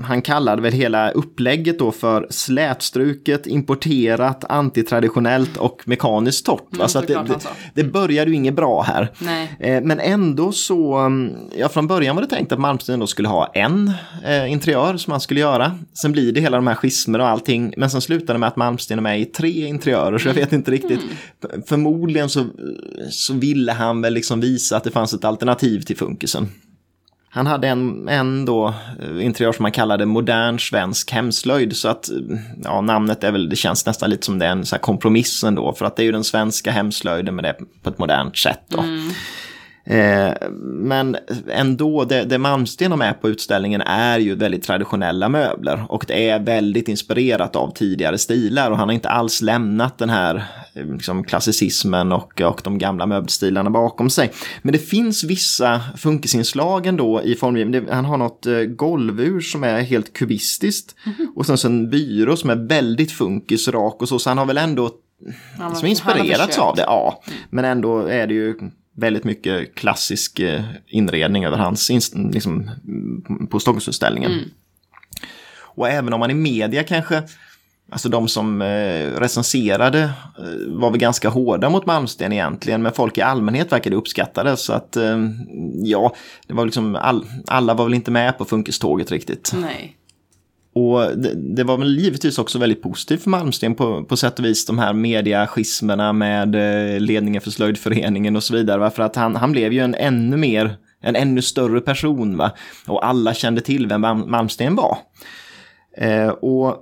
[0.00, 6.72] han kallade väl hela upplägget då för slätstruket, importerat, antitraditionellt och mekaniskt torrt.
[6.72, 7.38] Mm, alltså det, det,
[7.74, 9.12] det började ju inget bra här.
[9.60, 13.28] Eh, men ändå så, mm, ja från början var det tänkt att Malmsten då skulle
[13.28, 13.92] ha en
[14.24, 15.78] eh, interiör som han skulle göra.
[15.94, 18.56] Sen blir det hela de här schismer och allting, men sen slutar det med att
[18.56, 21.00] Malmsten är med i tre interiörer, så jag vet inte riktigt.
[21.00, 21.62] Mm.
[21.66, 22.46] Förmodligen så,
[23.10, 26.48] så ville han väl liksom visa att det fanns ett alternativ till funkisen.
[27.36, 31.76] Han hade en, en då eh, interiör som man kallade modern svensk hemslöjd.
[31.76, 32.16] Så att eh,
[32.64, 35.44] ja, namnet är väl, det känns nästan lite som det är en så här kompromiss
[35.44, 35.72] ändå.
[35.72, 38.60] För att det är ju den svenska hemslöjden med det på ett modernt sätt.
[38.68, 38.80] Då.
[38.80, 39.10] Mm.
[39.86, 41.16] Eh, men
[41.50, 46.28] ändå, det, det Malmsten har med på utställningen är ju väldigt traditionella möbler och det
[46.28, 50.44] är väldigt inspirerat av tidigare stilar och han har inte alls lämnat den här
[50.74, 54.32] liksom, klassicismen och, och de gamla möbelstilarna bakom sig.
[54.62, 57.88] Men det finns vissa funkisinslag ändå i formgivningen.
[57.90, 61.36] Han har något eh, golvur som är helt kubistiskt mm -hmm.
[61.36, 64.46] och sen så en byrå som är väldigt funkis, rak och så, så han har
[64.46, 64.90] väl ändå
[65.74, 67.22] som inspirerats av det, ja.
[67.26, 67.38] Mm.
[67.50, 68.54] Men ändå är det ju
[68.96, 72.70] väldigt mycket klassisk eh, inredning över hans, liksom,
[73.50, 74.32] på Stockholmsutställningen.
[74.32, 74.44] Mm.
[75.58, 77.22] Och även om man i media kanske,
[77.90, 80.02] alltså de som eh, recenserade
[80.38, 84.56] eh, var väl ganska hårda mot Malmsten egentligen, men folk i allmänhet verkade uppskatta det.
[84.56, 84.96] Så att
[85.84, 86.14] ja,
[86.46, 89.52] det var liksom all, alla var väl inte med på funkiståget riktigt.
[89.56, 89.96] Nej.
[90.76, 94.44] Och det, det, var väl givetvis också väldigt positivt för Malmsten på, på sätt och
[94.44, 98.78] vis, de här mediaschismerna med eh, ledningen för slöjdföreningen och så vidare.
[98.78, 98.90] Va?
[98.90, 102.36] För att han, han blev ju en ännu mer, en ännu större person.
[102.36, 102.50] Va?
[102.86, 104.98] Och alla kände till vem Malmsten var.
[105.96, 106.76] Eh, och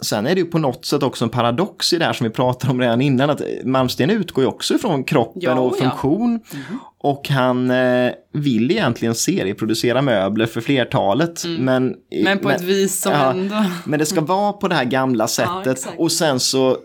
[0.00, 2.30] Sen är det ju på något sätt också en paradox i det här som vi
[2.30, 6.40] pratade om redan innan, att Malmsten utgår ju också ifrån kroppen ja, och funktion.
[6.50, 6.58] Ja.
[6.68, 6.80] Mm.
[6.98, 11.44] Och han eh, vill egentligen serieproducera möbler för flertalet.
[11.44, 11.64] Mm.
[11.64, 13.64] Men, men på men, ett vis som ja, ändå...
[13.84, 15.88] Men det ska vara på det här gamla sättet.
[15.98, 16.76] och sen så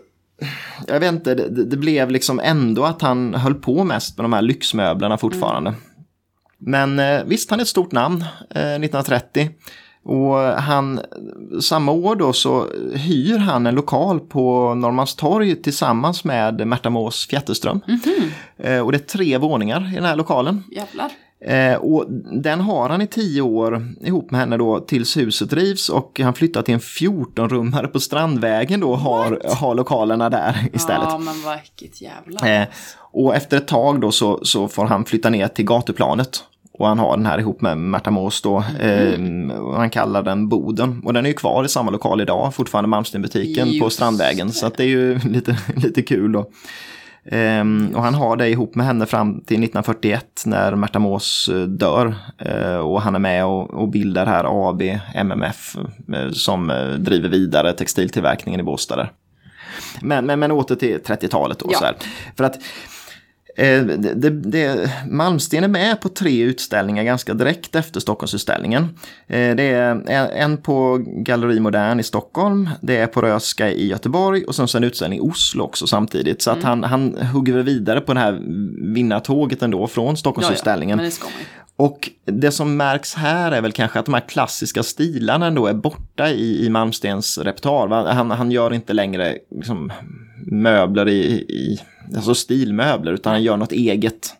[0.86, 4.32] jag vet inte, det, det, blev liksom ändå att han höll på mest med de
[4.32, 5.70] här lyxmöblerna fortfarande.
[5.70, 5.80] Mm.
[6.58, 9.50] Men eh, visst, han är ett stort namn, eh, 1930.
[10.02, 11.00] Och han,
[11.60, 17.80] samma år då så hyr han en lokal på Norrmalmstorg tillsammans med Märta Mås Fjätterström.
[17.88, 18.80] Mm -hmm.
[18.80, 20.64] och det är tre våningar i den här lokalen.
[20.70, 21.10] Jävlar.
[21.44, 22.04] Eh, och
[22.42, 26.34] den har han i tio år ihop med henne då tills huset rivs och han
[26.34, 31.08] flyttar till en 14-rummare på Strandvägen då och har, har lokalerna där istället.
[31.08, 32.66] Ja men vilket jävla.
[33.12, 36.44] och efter ett tag då så, så får han flytta ner till gatuplanet
[36.80, 38.64] och han har den här ihop med Märta Mås då.
[38.80, 39.50] Mm.
[39.50, 41.02] Eh, han kallar den Boden.
[41.04, 44.52] Och den är ju kvar i samma lokal idag, fortfarande Malmstenbutiken på Strandvägen.
[44.52, 46.50] Så att det är ju lite, lite kul då.
[47.32, 51.66] Um, och han har det ihop med henne fram till 1941 när Märta Mås uh,
[51.66, 52.14] dör.
[52.46, 54.82] Uh, och han är med och, och bildar här AB
[55.14, 55.76] MMF
[56.14, 56.66] uh, som
[56.98, 59.08] driver vidare textiltillverkningen i Båstad.
[60.00, 61.70] Men, men, men åter till 30-talet då.
[61.72, 61.92] Ja.
[62.36, 62.89] För att Eh,
[63.56, 68.82] det, det, Malmsten är med på tre utställningar ganska direkt efter Stockholmsutställningen.
[69.26, 74.44] Eh, det är en på Galleri Modern i Stockholm, det är på Röska i Göteborg
[74.44, 76.42] och sen så en utställning i Oslo också samtidigt.
[76.42, 76.68] Så att mm.
[76.68, 78.40] han, han hugger vidare på det här
[78.94, 80.98] vinnartåget ändå från Stockholmsutställningen.
[80.98, 81.26] Ja, ja.
[81.76, 85.74] Och det som märks här är väl kanske att de här klassiska stilarna ändå är
[85.74, 88.12] borta i, i Malmstens repertoar.
[88.12, 89.92] Han, han gör inte längre liksom,
[90.46, 91.80] möbler i, i
[92.16, 94.34] alltså stilmöbler, utan han gör något eget.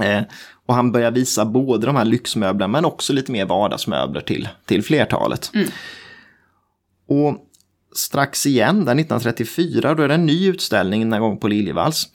[0.00, 0.22] Eh,
[0.66, 4.82] och han börjar visa både de här lyxmöblerna men också lite mer vardagsmöbler till, till
[4.82, 5.50] flertalet.
[7.08, 7.36] Och
[7.96, 12.08] strax igen, där 1934, då är det en ny utställning den här gången på Liljevalchs.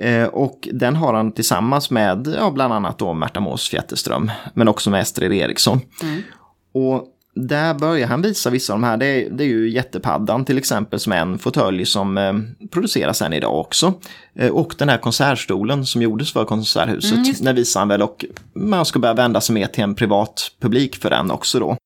[0.00, 4.68] Eh, och den har han tillsammans med ja, bland annat då Märta Mås Fjätterström, men
[4.68, 5.80] också med Estrid Eriksson.
[6.74, 10.44] Och där börjar han visa vissa av de här, det är, det är ju jättepaddan
[10.44, 12.32] till exempel som är en fåtölj som eh,
[12.70, 13.94] produceras än idag också.
[14.34, 18.24] Eh, och den här konsertstolen som gjordes för Konserthuset, Mm, den visar han väl och
[18.54, 21.76] man ska börja vända sig mer till en privat publik för den också då.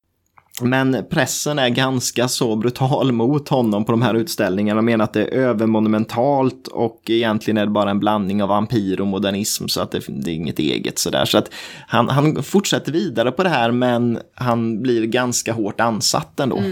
[0.63, 4.79] Men pressen är ganska så brutal mot honom på de här utställningarna.
[4.79, 9.01] De menar att det är övermonumentalt och egentligen är det bara en blandning av vampyr
[9.01, 11.25] och modernism så att det, det är inget eget sådär.
[11.25, 11.51] Så att
[11.87, 16.63] han, han fortsätter vidare på det här men han blir ganska hårt ansatt ändå.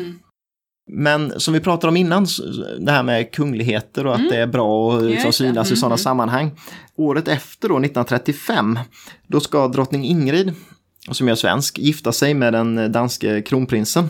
[0.92, 2.26] Men som vi pratade om innan,
[2.78, 5.94] det här med kungligheter och att det är bra att liksom synas i Mm, sådana
[5.94, 5.98] mm.
[5.98, 6.50] sammanhang.
[6.96, 8.78] Året efter då, 1935,
[9.26, 10.52] då ska drottning Ingrid,
[11.10, 14.08] som är svensk, gifta sig med den danske kronprinsen.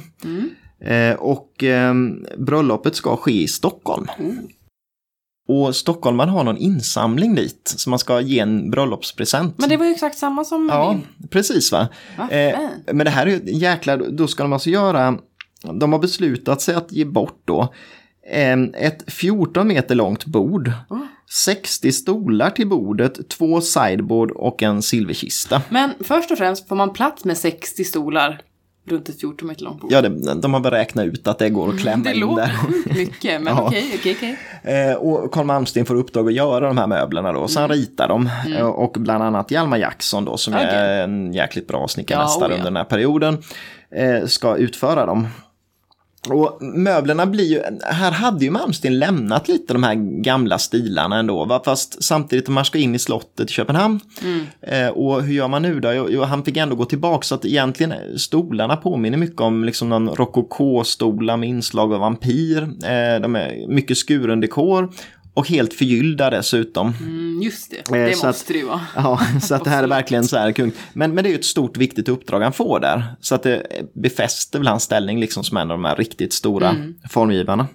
[0.84, 1.94] Eh, och eh,
[2.38, 4.06] bröllopet ska ske i Stockholm.
[5.48, 9.54] Och stockholmaren har någon insamling dit, så man ska ge en bröllopspresent.
[9.58, 11.28] Men det var ju exakt samma som Ja, min.
[11.28, 11.88] precis va.
[12.30, 12.58] Eh,
[12.92, 15.18] men det här är ju en jäkla, då ska de alltså göra,
[15.80, 17.74] de har beslutat sig att ge bort då
[18.74, 20.72] ett 14 meter långt bord,
[21.30, 25.62] 60 stolar till bordet, två sideboard och en silverkista.
[25.68, 28.40] Men först och främst får man plats med 60 stolar
[28.86, 29.92] runt ett 14 meter långt bord.
[29.92, 32.52] Ja, det, de har beräknat ut att det går att klämma det in låter där.
[32.56, 33.62] sjukt mycket, men Ja.
[33.66, 34.16] okej, okej,
[34.62, 34.88] okej.
[34.90, 37.48] Eh, och Carl Malmsten får uppdrag att göra de här möblerna då.
[37.48, 40.66] Sen ritar de eh, och bland annat Hjalmar Jackson då som Okej.
[40.66, 42.56] är en jäkligt bra snickarmästare Ja, oh ja.
[42.56, 43.38] under den här perioden.
[43.96, 45.28] Eh, ska utföra dem.
[46.28, 51.44] Och möblerna blir ju, här hade ju Malmsten lämnat lite de här gamla stilarna ändå,
[51.44, 51.62] va?
[51.64, 54.00] fast samtidigt om man ska in i slottet i Köpenhamn.
[54.60, 55.92] Eh, och hur gör man nu då?
[55.92, 59.88] Jo, han fick ändå gå tillbaka så att egentligen eh, stolarna påminner mycket om liksom
[59.88, 62.62] någon rokokåstolar med inslag av vampyr.
[62.62, 64.92] Eh, de är mycket skuren dekor
[65.34, 66.92] och helt förgyllda dessutom.
[67.00, 68.80] Mm, just det, Eh, det så måste att- det ju vara.
[68.96, 70.72] Ja, så att det här är verkligen så här kung.
[70.92, 73.04] Men, men det är ju ett stort viktigt uppdrag han får där.
[73.20, 76.76] Så att det befäster väl hans ställning liksom som en av de här riktigt stora
[77.10, 77.66] formgivarna.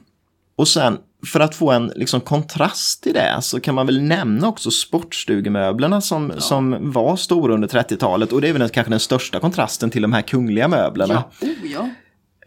[0.56, 0.98] Och sen
[1.34, 6.02] för att få en liksom, kontrast till det så kan man väl nämna också sportstugemöblerna
[6.02, 8.32] som, som var stora under 30-talet.
[8.32, 11.24] Och det är väl kanske den största kontrasten till de här kungliga möblerna.
[11.42, 11.90] Ja, oh ja.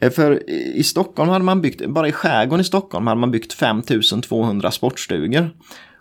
[0.02, 3.52] Eh, för i Stockholm hade man byggt, bara i skärgården i Stockholm hade man byggt
[3.52, 5.50] 5200 sportstugor.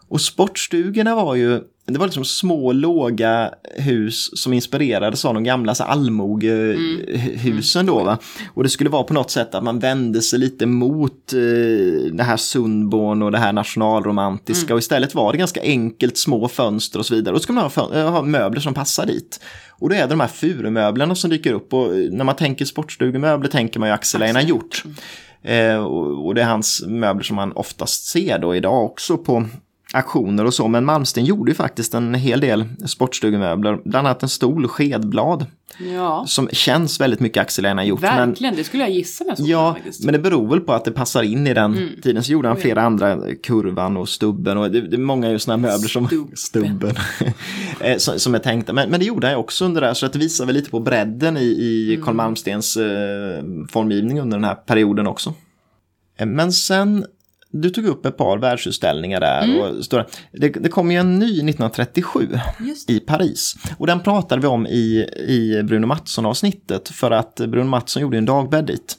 [0.07, 5.75] Och sportstugorna var ju, det var liksom små låga hus som inspirerades av de gamla
[5.75, 8.17] så allmogehusen då va.
[8.53, 11.39] Och det skulle vara på något sätt att man vände sig lite mot eh,
[12.13, 16.99] det här Sundborn och det här nationalromantiska och istället var det ganska enkelt små fönster
[16.99, 17.35] och så vidare.
[17.35, 19.39] Och så ska man ha, eh, ha möbler som passar dit.
[19.69, 22.65] Och då är det de här furumöblerna som dyker upp och eh, när man tänker
[22.65, 24.83] sportstugemöbler tänker man ju Axel Einar Hjort.
[25.43, 29.45] Eh, och, och det är hans möbler som man oftast ser då idag också på
[29.93, 30.67] auktioner och så.
[30.67, 35.45] Men Malmsten gjorde ju faktiskt en hel del sportstugemöbler, bland annat en stol, skedblad,
[35.95, 38.01] Ja, som känns väldigt mycket Axel Einar Hjort.
[38.01, 38.55] Men, verkligen.
[38.55, 39.35] Det skulle jag gissa med.
[39.39, 40.03] ja, faktiskt.
[40.05, 41.89] men det beror väl på att det passar in i den Mm.
[42.01, 42.23] tiden.
[42.23, 45.61] Så gjorde han flera andra, kurvan och stubben och det, det är många just sådana
[45.67, 46.35] möbler som Stubben.
[46.37, 46.95] stubben.
[47.81, 48.73] eh, som, som är tänkta.
[48.73, 50.55] Men, men det gjorde han ju också under det här så att det visar väl
[50.55, 52.05] lite på bredden i, i Mm.
[52.05, 55.33] Carl Malmstens eh, formgivning under den här perioden också.
[56.17, 57.05] Eh, Men sen,
[57.51, 59.43] du tog upp ett par världsutställningar där.
[59.43, 59.59] Mm.
[59.61, 63.55] Och stora, det, det kom ju en ny 1937 Just i Paris.
[63.77, 68.25] Och den pratade vi om i, i Bruno Mattsson-avsnittet för att Bruno Mattsson gjorde en
[68.25, 68.97] dagbädd dit.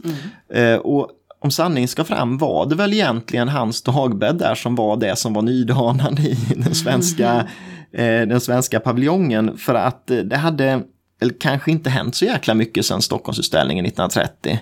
[0.54, 1.10] Eh, och
[1.40, 5.34] om sanningen ska fram var det väl egentligen hans dagbädd där som var det som
[5.34, 7.48] var nydanande i den svenska,
[7.92, 9.56] eh, den svenska paviljongen.
[9.58, 10.82] För att eh, det hade
[11.22, 14.60] eller kanske inte hänt så jäkla mycket sedan Stockholmsutställningen 1930.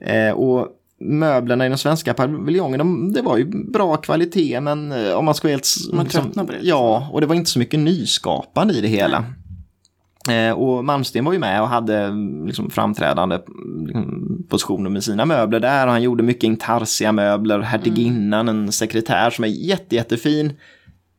[0.00, 0.68] Eh, och
[1.00, 5.34] möblerna i den svenska paviljongen, de, det var ju bra kvalitet men eh, om man
[5.34, 5.68] ska vara helt...
[5.92, 6.58] Man tröttnar på det.
[6.62, 9.24] Ja, och det var inte så mycket nyskapande i det hela.
[10.30, 13.38] Eh, och Malmsten var ju med och hade mm, liksom, framträdande
[13.94, 15.86] mm, positioner med sina möbler där.
[15.86, 20.52] Och han gjorde mycket intarsia-möbler, Hertiginnan, en sekretär som är jätte, jättefin.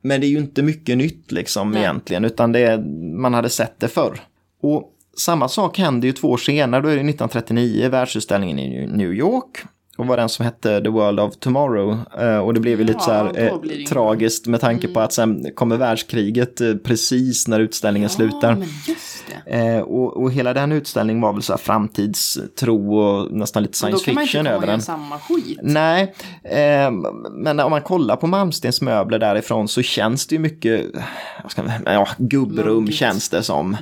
[0.02, 1.82] Men det är ju inte mycket nytt liksom Nej.
[1.82, 2.78] egentligen, utan det
[3.14, 4.20] man hade sett det förr.
[4.62, 9.14] Och samma sak hände ju två år senare, då är det 1939, världsutställningen i New
[9.14, 9.58] York.
[9.98, 11.98] Och var den som hette The World of Tomorrow.
[12.20, 15.14] Eh, Och det blev ju lite Ja, så här eh, tragiskt med tanke på att
[15.14, 18.58] sen kommer världskriget eh, precis när utställningen slutar.
[18.60, 23.64] Ja, just Eh, och, och hela den utställningen var väl så här framtidstro och nästan
[23.64, 24.82] lite då science kan man inte fiction komma och över göra den.
[24.82, 25.60] samma skit.
[25.64, 26.14] Nej,
[26.44, 26.92] eh,
[27.32, 30.86] men om man kollar på Malmstens möbler därifrån så känns det ju mycket,
[31.48, 32.98] ska man, ja, gubbrum Muggigt.
[32.98, 33.78] känns det som.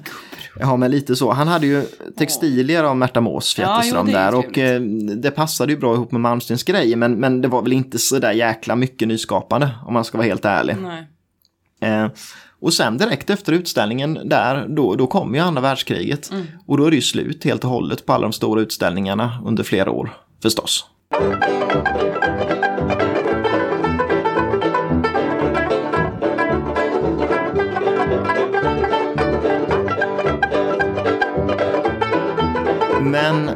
[0.59, 1.31] Ja, men lite så.
[1.31, 1.83] Han hade ju
[2.17, 4.35] textilier av Märta Mås, Ja, Fjätterström är där.
[4.35, 4.81] Och eh,
[5.17, 8.19] det passade ju bra ihop med Malmstens grejer, men, men det var väl inte så
[8.19, 10.75] där jäkla mycket nyskapande, om man ska vara helt ärlig.
[10.81, 11.07] Nej.
[12.65, 16.31] Och sen direkt efter utställningen där, då, då kom ju andra världskriget.
[16.31, 16.45] Mm.
[16.67, 19.63] Och då är det ju slut helt och hållet på alla de stora utställningarna under
[19.63, 20.85] flera år, förstås.
[33.01, 33.54] Men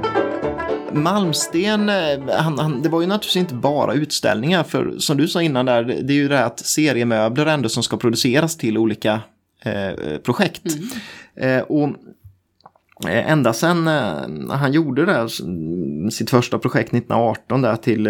[0.94, 5.42] Malmsten, eh, han, han, det var ju naturligtvis inte bara utställningar, för som du sa
[5.42, 9.22] innan där, det är ju det här att seriemöbler ändå som ska produceras till olika
[9.64, 10.64] eh, projekt.
[11.36, 11.90] Eh, och
[13.10, 15.28] eh, ända sedan eh, han gjorde det, här,
[16.10, 18.08] sitt första projekt 1918 där till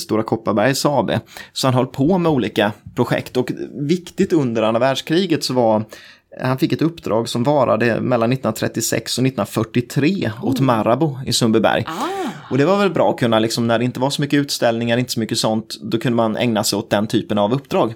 [0.00, 1.10] Stora Kopparbergs AB,
[1.52, 3.36] så han höll på med olika projekt.
[3.36, 5.84] Och viktigt under andra världskriget så var
[6.40, 11.84] han fick ett uppdrag som varade mellan 1936 och 1943 åt Marabou i Sundbyberg.
[11.86, 12.21] Ah,
[12.52, 14.96] Och det var väl bra att kunna, liksom, när det inte var så mycket utställningar,
[14.96, 17.94] inte så mycket sånt, då kunde man ägna sig åt den typen av uppdrag.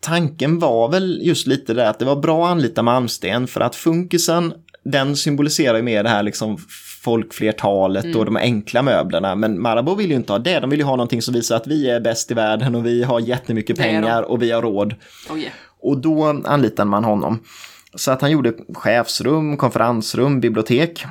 [0.00, 3.76] Tanken var väl just lite det att det var bra att anlita Malmsten för att
[3.76, 4.52] funkisen,
[4.84, 6.58] den symboliserar ju mer det här liksom
[7.02, 9.34] folkflertalet och de enkla möblerna.
[9.34, 11.66] Men Marabou vill ju inte ha det, de vill ju ha någonting som visar att
[11.66, 14.94] vi är bäst i världen och vi har jättemycket pengar och vi har råd.
[15.30, 15.52] oh yeah.
[15.80, 17.42] Och då anlitade man honom.
[17.94, 21.04] Så att han gjorde chefsrum, konferensrum, bibliotek.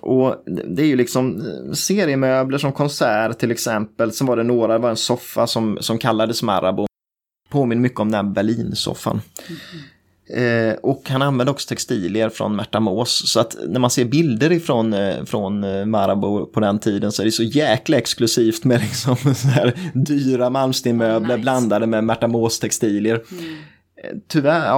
[0.00, 1.42] Och det är ju liksom
[1.74, 4.12] seriemöbler som konsert till exempel.
[4.12, 6.86] Sen var det några, det var en soffa som, som kallades Marabou.
[7.48, 9.20] Påminner mycket om den här Berlinsoffan.
[10.34, 13.32] Eh, och han använde också textilier från Märta Mås.
[13.32, 17.22] Så att när man ser bilder ifrån eh, från eh, Marabou på den tiden så
[17.22, 21.42] är det så jäkla exklusivt med liksom så här dyra Malmstenmöbler Nice.
[21.42, 23.22] blandade med Märta Mås textilier.
[24.28, 24.72] Tyvärr,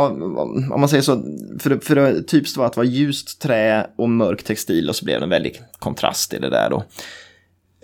[0.73, 1.23] om man säger så,
[1.59, 4.97] för det, för det typiskt var att det var ljust trä och mörk textil och
[4.97, 6.85] så blev det en väldig kontrast i det där då.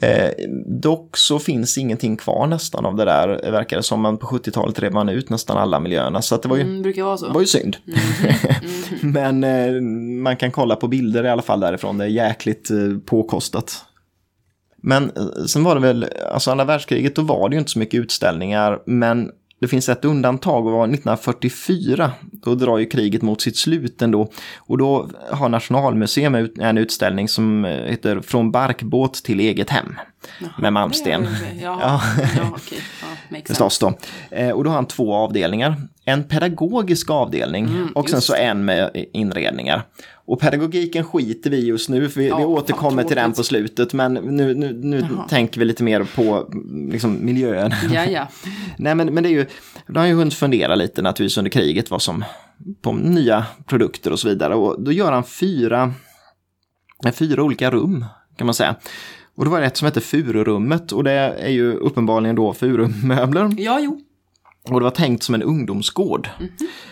[0.00, 0.30] Eh,
[0.66, 4.00] dock så finns ingenting kvar nästan av det där, verkar det som.
[4.00, 6.82] Man på 70-talet rev man ut nästan alla miljöerna, så att det var ju, Mm,
[6.82, 7.32] brukar vara det så.
[7.32, 7.76] var ju synd.
[9.02, 9.80] Men eh,
[10.22, 13.84] man kan kolla på bilder i alla fall därifrån, det är jäkligt eh, påkostat.
[14.82, 17.78] Men eh, sen var det väl, alltså andra världskriget, då var det ju inte så
[17.78, 22.12] mycket utställningar, men det finns ett undantag och var 1944.
[22.32, 24.30] Då drar ju kriget mot sitt slut ändå.
[24.56, 29.94] Och då har Nationalmuseum en utställning som eh, heter Från barkbåt till eget hem
[30.58, 31.28] med Malmsten.
[31.62, 32.02] Ja,
[32.36, 32.58] Ja.
[33.46, 33.98] Förstås då.
[34.30, 35.76] Eh, och då har han två avdelningar.
[36.04, 39.82] En pedagogisk avdelning Mm, och sen så en med inredningar.
[40.14, 43.92] Och pedagogiken skiter vi just nu, för vi, Ja, vi återkommer till den på slutet.
[43.92, 45.28] Men nu, nu, nu Jaha.
[45.28, 46.50] tänker vi lite mer på
[46.92, 47.72] liksom, miljön.
[47.92, 48.28] Ja, ja.
[48.78, 49.46] Nej, men, men det är ju,
[49.86, 52.24] då har ju hunnit fundera lite naturligtvis under kriget vad som,
[52.82, 54.54] på nya produkter och så vidare.
[54.54, 55.92] Och då gör han fyra,
[57.14, 58.04] fyra olika rum,
[58.36, 58.74] kan man säga.
[59.38, 63.54] Och det var ett som hette Fururummet och det är ju uppenbarligen då furumöbler.
[63.58, 64.00] Ja, jo.
[64.70, 66.28] Och det var tänkt som en ungdomsgård.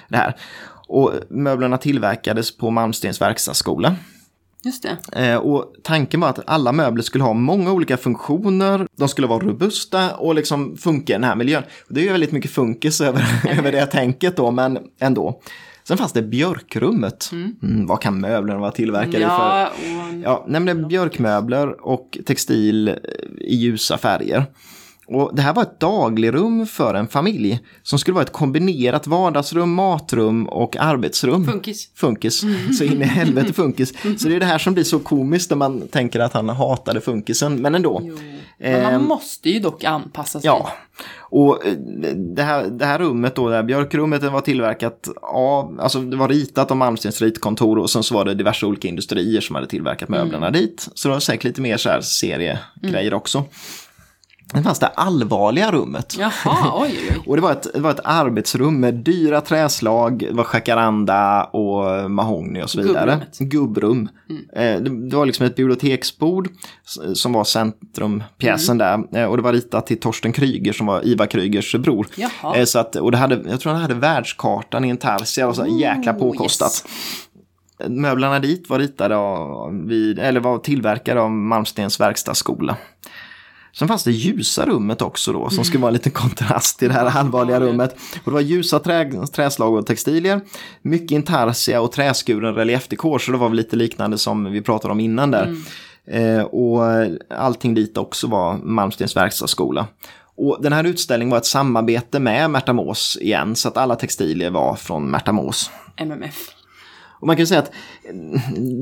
[0.08, 0.36] Det här.
[0.88, 3.96] Och möblerna tillverkades på Malmstens verkstadsskola.
[4.64, 5.26] Just det.
[5.26, 9.44] Eh, och tanken var att alla möbler skulle ha många olika funktioner, de skulle vara
[9.44, 11.62] robusta och liksom funka i den här miljön.
[11.88, 13.24] Det är ju väldigt mycket funkis över,
[13.58, 15.40] över det tänket då, men ändå.
[15.88, 17.30] Sen fanns det björkrummet.
[17.32, 19.26] Mm, vad kan möblerna vara tillverkade i för?
[19.28, 20.14] Ja, och...
[20.24, 22.94] Ja, är björkmöbler och textil eh,
[23.40, 24.46] i ljusa färger.
[25.08, 29.74] Och det här var ett dagligrum för en familj som skulle vara ett kombinerat vardagsrum,
[29.74, 31.44] matrum och arbetsrum.
[31.44, 31.90] Funkis.
[31.94, 32.44] Funkis,
[32.78, 33.94] så in i helvete funkis.
[34.18, 37.00] Så det är det här som blir så komiskt när man tänker att han hatade
[37.00, 38.02] funkisen, men ändå.
[38.04, 38.18] Jo.
[38.58, 40.48] Men man Ehm, måste ju dock anpassa sig.
[40.48, 40.70] Ja,
[41.20, 41.72] och eh,
[42.14, 46.16] det här, det här rummet då, det här björkrummet, det var tillverkat av, alltså det
[46.16, 49.66] var ritat av Malmstens ritkontor och sen så var det diverse olika industrier som hade
[49.66, 50.88] tillverkat möblerna dit.
[50.94, 53.44] Så det var säkert lite mer så här seriegrejer också.
[54.52, 56.16] Sen fanns det allvarliga rummet.
[56.18, 56.98] Jaha, oj.
[57.26, 62.10] Och det var, ett, det var ett arbetsrum med dyra träslag, det var jacaranda och
[62.10, 63.20] mahogny och så vidare.
[63.40, 63.40] Gubbrummet.
[63.40, 63.48] Mm.
[63.50, 64.08] Gubbrum.
[64.56, 66.48] Eh, det, det var liksom ett biblioteksbord
[67.14, 69.06] som var centrumpjäsen Mm.
[69.12, 69.20] där.
[69.22, 72.06] Eh, och det var ritat till Torsten Kryger som var Ivar Krygers bror.
[72.16, 72.56] Jaha.
[72.56, 75.56] Eh, så att, och det hade, jag tror han hade världskartan i en tarsia och
[75.56, 76.88] så jäkla Oh, påkostat.
[77.88, 82.76] Möblerna dit var ritade av, vid, eller var tillverkade av Malmstens verkstadsskola.
[83.78, 86.94] Sen fanns det ljusa rummet också då som skulle vara en liten kontrast till det
[86.94, 87.96] här allvarliga rummet.
[88.24, 90.40] Och det var ljusa trä, träslag och textilier,
[90.82, 95.00] mycket intarsia och träskuren reliefdekor så det var väl lite liknande som vi pratade om
[95.00, 95.56] innan där.
[96.06, 96.82] Eh, och
[97.30, 99.86] allting dit också var Malmstens verkstadsskola.
[100.36, 104.50] Och den här utställningen var ett samarbete med Märta Mås igen så att alla textilier
[104.50, 105.70] var från Märta Mås.
[105.96, 106.55] MMF.
[107.20, 107.72] Och man kan säga att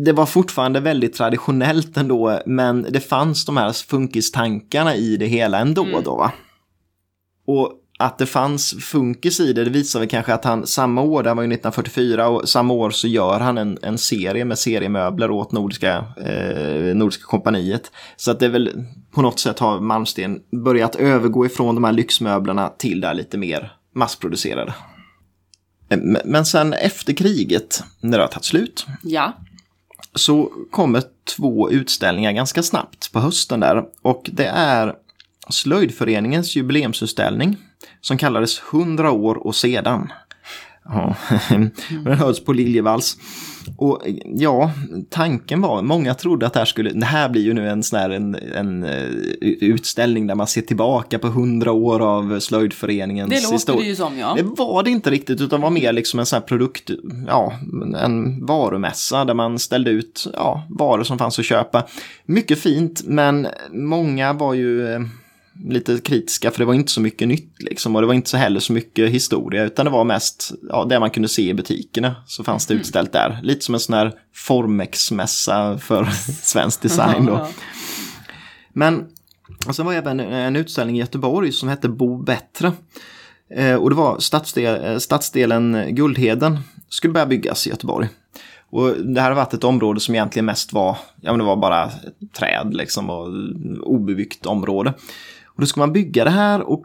[0.05, 5.59] det var fortfarande väldigt traditionellt ändå, men det fanns de här funkistankarna i det hela
[5.59, 6.03] ändå Mm.
[6.05, 6.16] då.
[6.16, 6.32] Va?
[7.47, 11.22] Och att det fanns funkis i det, det visar väl kanske att han samma år,
[11.22, 15.30] det var ju 1944, och samma år så gör han en, en serie med seriemöbler
[15.30, 17.91] åt Nordiska, eh, Nordiska kompaniet.
[18.16, 21.93] Så att det är väl på något sätt har Malmsten börjat övergå ifrån de här
[21.93, 24.74] lyxmöblerna till det här lite mer massproducerade.
[25.95, 29.32] Eh, Men- Men sen efter kriget, när det har tagit slut, Ja.
[30.14, 31.03] så kommer
[31.36, 33.84] två utställningar ganska snabbt på hösten där.
[34.03, 34.95] Och det är
[35.49, 37.57] Slöjdföreningens jubileumsutställning
[38.01, 40.12] som kallades 100 år och sedan.
[40.85, 41.16] Ja,
[42.05, 43.16] den hölls på Liljevalchs.
[43.76, 44.70] Och ja,
[45.11, 47.99] tanken var, många trodde att det här skulle, det här blir ju nu en sån
[47.99, 49.09] här en, en eh,
[49.41, 53.82] utställning där man ser tillbaka på 100 år av Slöjdföreningens Det låter historia.
[53.82, 54.35] det ju som ja.
[54.37, 56.91] Det var det inte riktigt utan var mer liksom en sån här produkt,
[57.26, 57.53] ja,
[58.03, 61.87] en varumässa där man ställde ut ja, varor som fanns att köpa.
[62.26, 65.01] Mycket fint men många var ju eh,
[65.64, 68.36] lite kritiska för det var inte så mycket nytt liksom och det var inte så
[68.36, 72.16] heller så mycket historia utan det var mest ja, det man kunde se i butikerna
[72.26, 73.40] så fanns det utställt där.
[73.42, 76.05] Lite som en sån här Formex-mässa för
[76.42, 77.48] svensk design då.
[78.72, 79.07] Men
[79.66, 82.72] och sen var även en utställning i Göteborg som hette Bo bättre.
[83.50, 88.09] Eh, och det var stadsdel, eh, stadsdelen Guldheden skulle börja byggas i Göteborg.
[88.70, 91.57] Och det här har varit ett område som egentligen mest var, ja men det var
[91.57, 91.90] bara
[92.38, 93.28] träd liksom och
[93.82, 94.94] obebyggt område.
[95.55, 96.84] Och då skulle man bygga det här och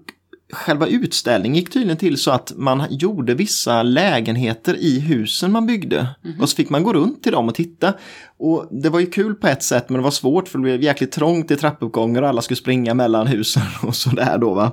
[0.53, 6.07] själva utställningen gick tydligen till så att man gjorde vissa lägenheter i husen man byggde.
[6.41, 7.93] Och så fick man gå runt till dem och titta.
[8.37, 10.83] Och det var ju kul på ett sätt men det var svårt för det blev
[10.83, 14.71] jäkligt trångt i trappuppgångar och alla skulle springa mellan husen och sådär då va.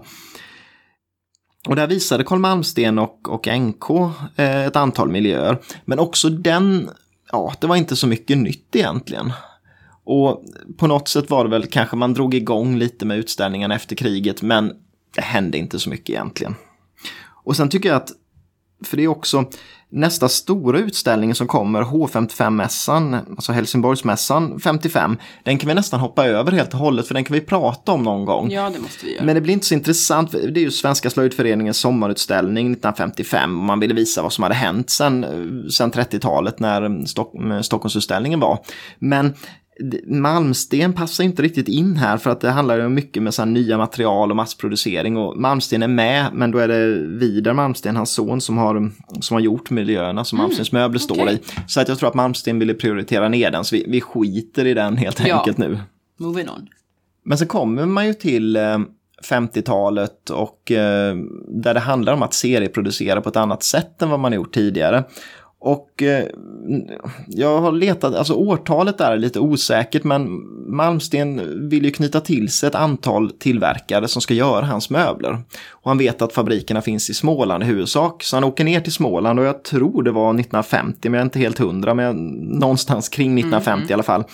[1.68, 3.90] Och där visade Carl Malmsten och, och NK
[4.36, 5.58] eh, ett antal miljöer.
[5.84, 6.90] Men också den,
[7.32, 9.32] ja, det var inte så mycket nytt egentligen.
[10.06, 10.44] Och
[10.76, 14.42] på något sätt var det väl kanske man drog igång lite med utställningen efter kriget,
[14.42, 14.72] men
[15.14, 16.54] det hände inte så mycket egentligen.
[17.44, 18.10] Och sen tycker jag att,
[18.84, 19.44] för det är också
[19.88, 26.52] nästa stora utställning som kommer, H55-mässan, alltså Helsingborgsmässan 55, den kan vi nästan hoppa över
[26.52, 28.50] helt och hållet, för den kan vi prata om någon gång.
[28.50, 29.24] ja, det måste vi göra.
[29.24, 33.80] Men det blir inte så intressant, det är ju Svenska slöjdföreningens sommarutställning 1955 och man
[33.80, 35.26] ville visa vad som hade hänt sen,
[35.70, 37.32] sen 30-talet när Stock,
[37.62, 38.58] Stockholmsutställningen var.
[38.98, 39.34] Men
[40.06, 43.78] Malmsten passar inte riktigt in här för att det handlar ju mycket med så nya
[43.78, 46.86] material och massproducering och Malmsten är med men då är det
[47.18, 51.34] Vidar Malmsten, hans son, som har, som har gjort miljöerna som Malmstens möbler står okej.
[51.34, 51.52] i.
[51.66, 54.74] Så att jag tror att Malmsten ville prioritera ner den så vi, vi skiter i
[54.74, 55.38] den helt Ja.
[55.38, 55.78] enkelt nu.
[56.18, 56.68] Moving on.
[57.24, 58.78] Men så kommer man ju till eh,
[59.30, 61.16] 50-talet och eh,
[61.48, 65.04] där det handlar om att serieproducera på ett annat sätt än vad man gjort tidigare.
[65.66, 66.24] Och eh,
[67.26, 70.28] jag har letat, alltså årtalet där är lite osäkert men
[70.76, 75.38] Malmsten vill ju knyta till sig ett antal tillverkare som ska göra hans möbler.
[75.70, 78.92] Och han vet att fabrikerna finns i Småland i huvudsak så han åker ner till
[78.92, 83.08] Småland och jag tror det var 1950 men jag är inte helt hundra men någonstans
[83.08, 84.24] kring 1950 i alla fall.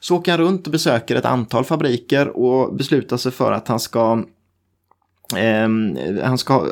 [0.00, 3.80] Så åker han runt och besöker ett antal fabriker och beslutar sig för att han
[3.80, 4.24] ska
[5.36, 6.66] Ehm, han ska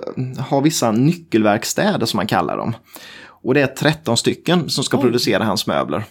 [0.51, 2.75] ha vissa nyckelverkstäder som man kallar dem.
[3.43, 5.03] Och det är 13 stycken som ska Oj.
[5.03, 6.05] producera hans möbler.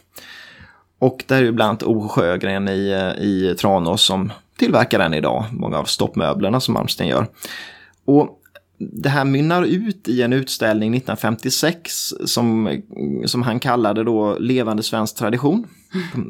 [0.99, 2.07] Och där är ju bland annat O.
[2.07, 5.45] Sjögren i, i Tranås som tillverkar den idag.
[5.51, 7.27] Många av stoppmöblerna som Malmsten gör.
[8.05, 8.41] Och
[8.79, 12.81] det här mynnar ut i en utställning 1956 som,
[13.25, 15.67] som han kallade då Levande svensk tradition.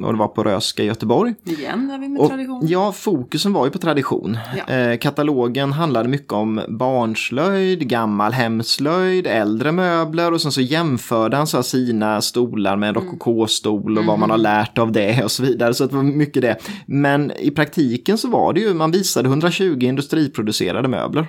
[0.05, 1.34] Och det var på Röska i Göteborg.
[1.43, 2.68] Igen är vi med Och, tradition.
[2.68, 4.38] ja, fokusen var ju på tradition.
[4.68, 4.74] Ja.
[4.74, 11.47] Eh, katalogen handlade mycket om barnslöjd, gammal hemslöjd, äldre möbler och sen så jämförde han
[11.47, 13.05] så sina stolar med en Mm.
[13.11, 15.74] rokokostol och vad man har lärt av det och så vidare.
[15.74, 16.55] Så det var mycket det.
[16.88, 21.28] Men i praktiken så var det ju, man visade 120 industriproducerade möbler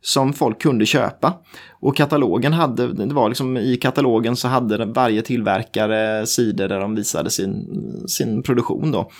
[0.00, 1.32] som folk kunde köpa.
[1.80, 6.94] Och katalogen hade, det var liksom i katalogen så hade varje tillverkare sidor där de
[6.94, 7.66] visade sin,
[8.08, 9.10] sin produktion då.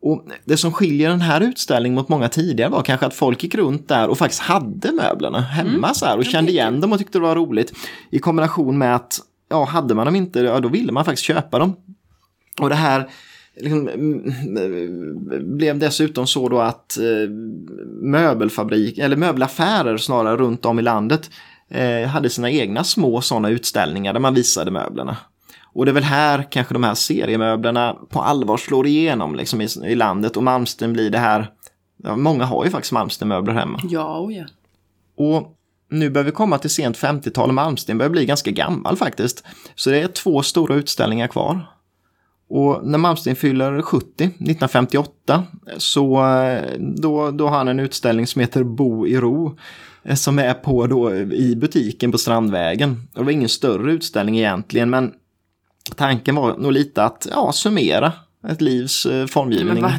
[0.00, 3.54] Och det som skiljer den här utställningen mot många tidigare var kanske att folk gick
[3.54, 7.18] runt där och faktiskt hade möblerna hemma så här och kände igen dem och tyckte
[7.18, 7.72] det var roligt.
[8.10, 11.58] I kombination med att, ja, hade man dem inte, ja, då ville man faktiskt köpa
[11.58, 11.76] dem.
[12.60, 13.08] Och det här
[13.56, 17.30] liksom, mm, blev dessutom så då att eh,
[18.02, 21.30] möbelfabrik, eller möbelaffärer snarare runt om i landet
[21.70, 25.16] eh, hade sina egna små sådana utställningar där man visade möblerna.
[25.74, 29.68] Och det är väl här kanske de här seriemöblerna på allvar slår igenom liksom, i,
[29.84, 31.50] i landet och Malmsten blir det här,
[32.02, 33.80] ja, många har ju faktiskt Malmstenmöbler hemma.
[33.84, 34.44] Ja, och ja.
[35.16, 35.56] Och
[35.90, 39.44] nu börjar vi komma till sent 50-tal och Malmsten börjar bli ganska gammal faktiskt.
[39.74, 41.66] Så det är två stora utställningar kvar.
[42.48, 45.44] Och när Malmsten fyller 70, 1958,
[45.76, 49.58] så eh, då, då har han en utställning som heter Bo i ro.
[50.04, 53.08] Eh, som är på då i butiken på Strandvägen.
[53.14, 55.12] Det var ingen större utställning egentligen, men
[55.96, 58.12] tanken var nog lite att ja, summera
[58.48, 59.74] ett livs eh, formgivning.
[59.74, 59.92] Men vad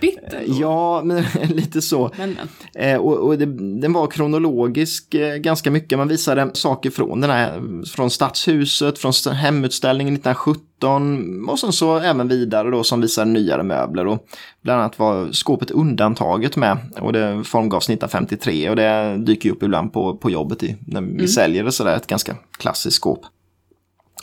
[0.00, 0.54] deppigt ändå.
[0.60, 2.10] Ja, men lite så.
[2.18, 2.36] Men,
[2.74, 2.88] men.
[2.90, 3.46] Eh, och och det,
[3.80, 5.98] den var kronologisk eh, ganska mycket.
[5.98, 11.98] Man visade saker från den här, från Stadshuset, från st- hemutställningen 1917 och sen så
[11.98, 14.06] även vidare då som visar nyare möbler.
[14.06, 14.26] Och
[14.62, 19.62] bland annat var skåpet undantaget med och det formgavs 1953 och det dyker ju upp
[19.62, 23.20] ibland på, på jobbet i, när vi säljer det sådär, ett ganska klassiskt skåp.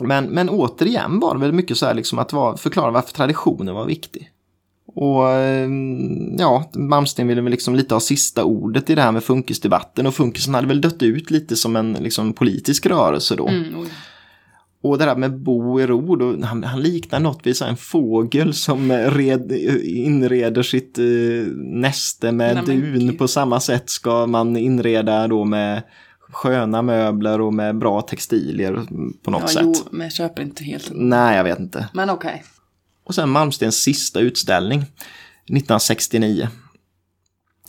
[0.00, 3.74] Men, men återigen var det väl mycket så här liksom att var, förklara varför traditionen
[3.74, 4.30] var viktig.
[4.94, 5.68] Och eh,
[6.38, 10.14] ja, Malmsten ville väl liksom lite ha sista ordet i det här med funkisdebatten och
[10.14, 13.48] funkisen hade väl dött ut lite som en liksom, politisk rörelse då.
[13.48, 13.74] Mm.
[14.82, 18.54] Och det där med bo i ro, då, han, han liknar något vid en fågel
[18.54, 19.52] som red,
[19.84, 21.04] inreder sitt eh,
[21.56, 23.16] näste med Nej, dun.
[23.16, 25.82] På samma sätt ska man inreda då med
[26.32, 28.80] sköna möbler och med bra textilier
[29.22, 29.62] på något Ja, sätt.
[29.64, 30.90] jo, men jag köper inte helt.
[30.94, 31.88] Nej, jag vet inte.
[31.92, 32.44] Men okej.
[33.04, 36.48] Och sen Malmstens sista utställning 1969.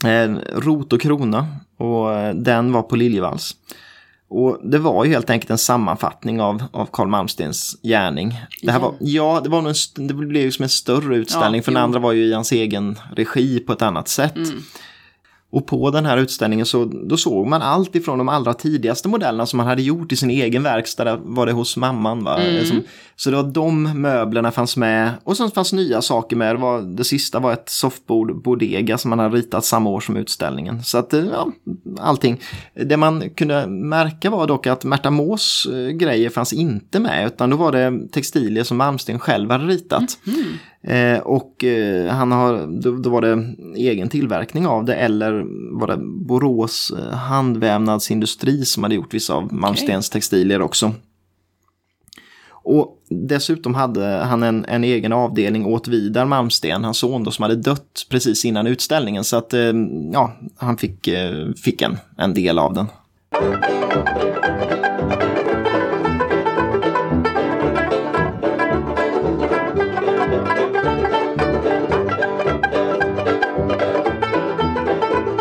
[0.04, 3.56] Eh, Rot och krona och eh, den var på Liljevalchs.
[4.28, 8.40] Och det var ju helt enkelt en sammanfattning av, av Carl Malmstens gärning.
[8.62, 11.58] Det här var, ja, det, var nog en, det blev ju som en större utställning
[11.58, 11.84] Ja, för den jo.
[11.84, 14.36] andra var ju i hans egen regi på ett annat sätt.
[14.36, 14.62] Mm.
[15.50, 19.46] Och på den här utställningen så då såg man allt ifrån de allra tidigaste modellerna
[19.46, 22.24] som man hade gjort i sin egen verkstad, var det hos mamman.
[22.24, 22.38] Va?
[22.42, 22.66] Mm.
[22.66, 22.82] Som,
[23.18, 26.54] så det var de möblerna fanns med och sen fanns nya saker med.
[26.54, 30.16] Det, var, det sista var ett soffbord Bodega som man hade ritat samma år som
[30.16, 30.82] utställningen.
[30.82, 31.48] Så att, eh, ja,
[32.00, 32.40] allting.
[32.74, 37.50] Det man kunde märka var dock att Märta Mås eh, grejer fanns inte med, utan
[37.50, 40.18] då var det textilier som Malmsten själv hade ritat.
[40.82, 45.44] Eh, och eh, han har, då, då var det egen tillverkning av det eller
[45.78, 50.92] var det Borås eh, handvävnadsindustri som hade gjort vissa av Malmstens textilier också.
[52.68, 57.42] Och dessutom hade han en, en egen avdelning åt Vidar Malmsten, hans son då, som
[57.42, 59.24] hade dött precis innan utställningen.
[59.24, 59.72] Så att eh,
[60.12, 62.86] ja, han fick, eh, fick en, en del av den.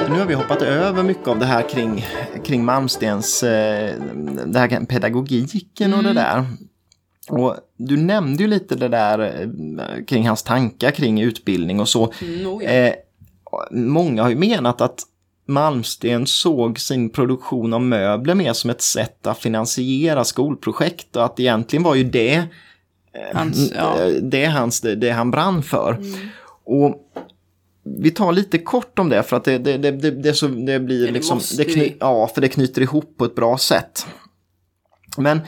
[0.09, 2.05] Nu har vi hoppat över mycket av det här kring,
[2.43, 3.95] kring Malmstens, eh,
[4.45, 6.45] det här pedagogiken och det där.
[7.29, 12.13] Och du nämnde ju lite det där eh, kring hans tankar kring utbildning och så.
[12.21, 12.69] Mm, oh ja.
[12.69, 12.93] Eh,
[13.71, 15.03] många har ju menat att
[15.47, 21.39] Malmsten såg sin produktion av möbler mer som ett sätt att finansiera skolprojekt och att
[21.39, 22.43] egentligen var ju det
[23.33, 24.01] Hans, ja.
[24.01, 25.99] eh, det, hans, det, det han brann för.
[26.63, 27.11] Och
[27.83, 30.79] vi tar lite kort om det för att det, det, det, det, det, så, det
[30.79, 31.37] blir liksom...
[31.37, 31.97] måste Det kny, vi.
[31.99, 34.07] ja, för det knyter ihop på ett bra sätt.
[35.17, 35.41] Men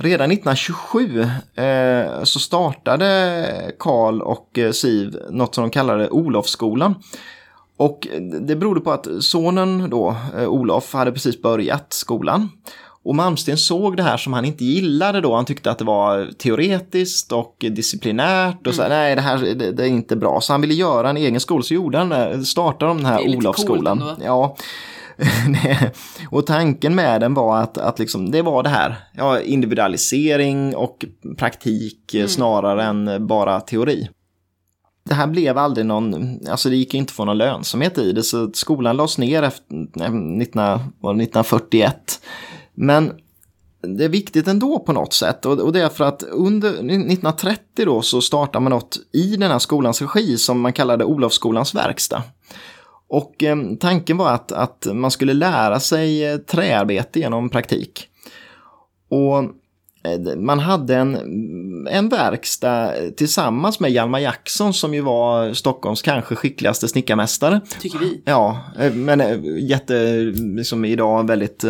[0.00, 1.20] redan 1927
[1.54, 6.94] eh, så startade Karl och eh, Siv något som de kallade Olofsskolan.
[7.76, 8.08] Och
[8.40, 12.48] det berodde på att sonen då, eh, Olof, hade precis börjat skolan.
[13.04, 15.34] Och Malmsten såg det här som han inte gillade då.
[15.34, 19.72] Han tyckte att det var teoretiskt och disciplinärt och så här, nej det här det,
[19.72, 20.40] det är inte bra.
[20.40, 22.44] Så han ville göra en egen skola, så gjorde han det.
[22.44, 24.02] Startade de den här Olofsskolan.
[24.24, 24.56] Ja.
[26.30, 31.04] Och tanken med den var att, att liksom, det var det här, ja, individualisering och
[31.38, 34.08] praktik eh, snarare än bara teori.
[35.04, 38.22] Det här blev aldrig någon, alltså det gick inte att få någon lönsamhet i det,
[38.22, 42.20] så skolan lades ner efter, nej, 19, var det 1941.
[42.74, 43.12] Men
[43.86, 47.84] det är viktigt ändå på något sätt och, och det är för att under 1930
[47.84, 52.22] då så startar man något i den här skolans regi som man kallade Olofsskolans verkstad.
[53.08, 58.08] Och eh, tanken var att, att man skulle lära sig eh, träarbete genom praktik.
[59.08, 59.38] Och
[60.04, 61.16] eh, man hade en,
[61.90, 67.60] en verkstad tillsammans med Hjalmar Jackson som ju var Stockholms kanske skickligaste snickarmästare.
[67.80, 68.22] Tycker vi.
[68.24, 68.60] Ja,
[68.92, 70.16] men jätte,
[70.56, 71.64] liksom idag väldigt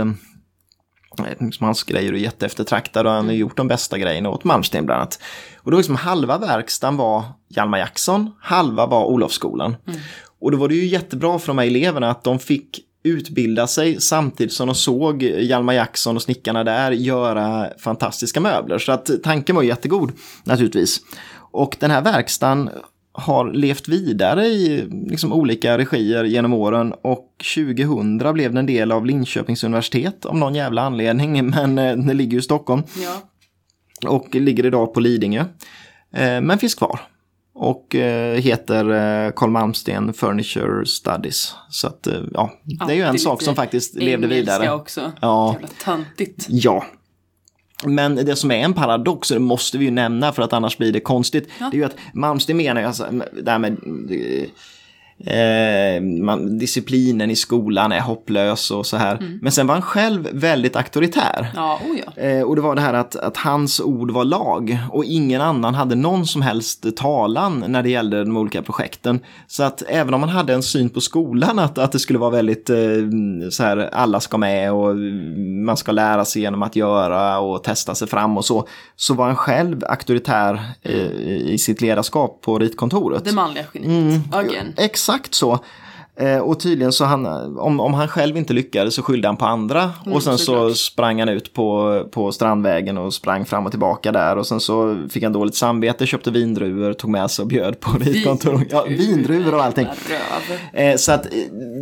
[1.41, 5.01] liksom hans grejer är jätteeftertraktade och han har gjort de bästa grejerna åt Malmsten bland
[5.01, 5.19] annat.
[5.57, 9.77] Och då liksom halva verkstaden var Hjalmar Jackson, halva var Olofsskolan.
[9.87, 10.01] Mm.
[10.45, 14.01] Och då var det ju jättebra för de här eleverna att de fick utbilda sig
[14.01, 18.79] samtidigt som de såg Hjalmar Jackson och snickarna där göra fantastiska möbler.
[18.79, 20.13] Så att tanken var jättegod
[20.45, 21.01] naturligtvis.
[21.37, 22.71] Och den här verkstaden
[23.13, 28.93] har levt vidare i liksom olika regier genom åren och 2000 blev den en del
[28.93, 32.83] av Linköpings universitet av någon jävla anledning, men eh, det ligger ju i Stockholm.
[33.03, 34.11] Ja.
[34.11, 35.45] Och ligger idag på Lidingö.
[36.13, 37.01] Eh, men finns kvar.
[37.55, 41.55] Och eh, heter Carl Malmsten Furniture Studies.
[41.69, 42.53] Så att ja,
[42.87, 44.73] det är ju en sak som faktiskt levde vidare.
[44.73, 45.13] också.
[45.21, 45.53] Ja.
[45.53, 46.47] Jävla töntigt.
[46.49, 46.85] Ja,
[47.85, 50.79] men det som är en paradox, och det måste vi ju nämna för att annars
[50.79, 51.69] blir det konstigt, ja.
[51.71, 53.07] det är ju att Malmsten menar ju alltså,
[53.43, 53.77] det här med
[55.19, 59.17] Eh, man, disciplinen i skolan är hopplös och så här.
[59.17, 59.39] Mm.
[59.43, 61.53] Men sen var han själv väldigt auktoritär.
[61.55, 62.23] Ja, oh ja.
[62.23, 65.75] Eh, och det var det här att, att hans ord var lag och ingen annan
[65.75, 69.21] hade någon som helst talan när det gällde de olika projekten.
[69.47, 72.31] Så att även om man hade en syn på skolan att, att det skulle vara
[72.31, 72.77] väldigt eh,
[73.51, 74.97] så här, alla ska med och
[75.67, 79.27] man ska lära sig genom att göra och testa sig fram och så, så var
[79.27, 80.95] han själv auktoritär eh,
[81.53, 83.25] i sitt ledarskap på ritkontoret.
[83.25, 84.73] Det manliga geniet, mm.
[84.77, 85.59] Exakt exakt så.
[86.17, 87.27] Eh, och tydligen så han,
[87.59, 89.83] om, om han själv inte lyckades så skyllde han på andra.
[89.83, 93.73] Mm, och sen så, så sprang han ut på, på Strandvägen och sprang fram och
[93.73, 94.37] tillbaka där.
[94.37, 97.99] Och sen så fick han dåligt samvete, köpte vindruvor, tog med sig och bjöd på
[97.99, 98.67] ritkontor.
[98.71, 99.87] Ja, vindruvor och allting.
[100.73, 101.33] Eh, så att eh,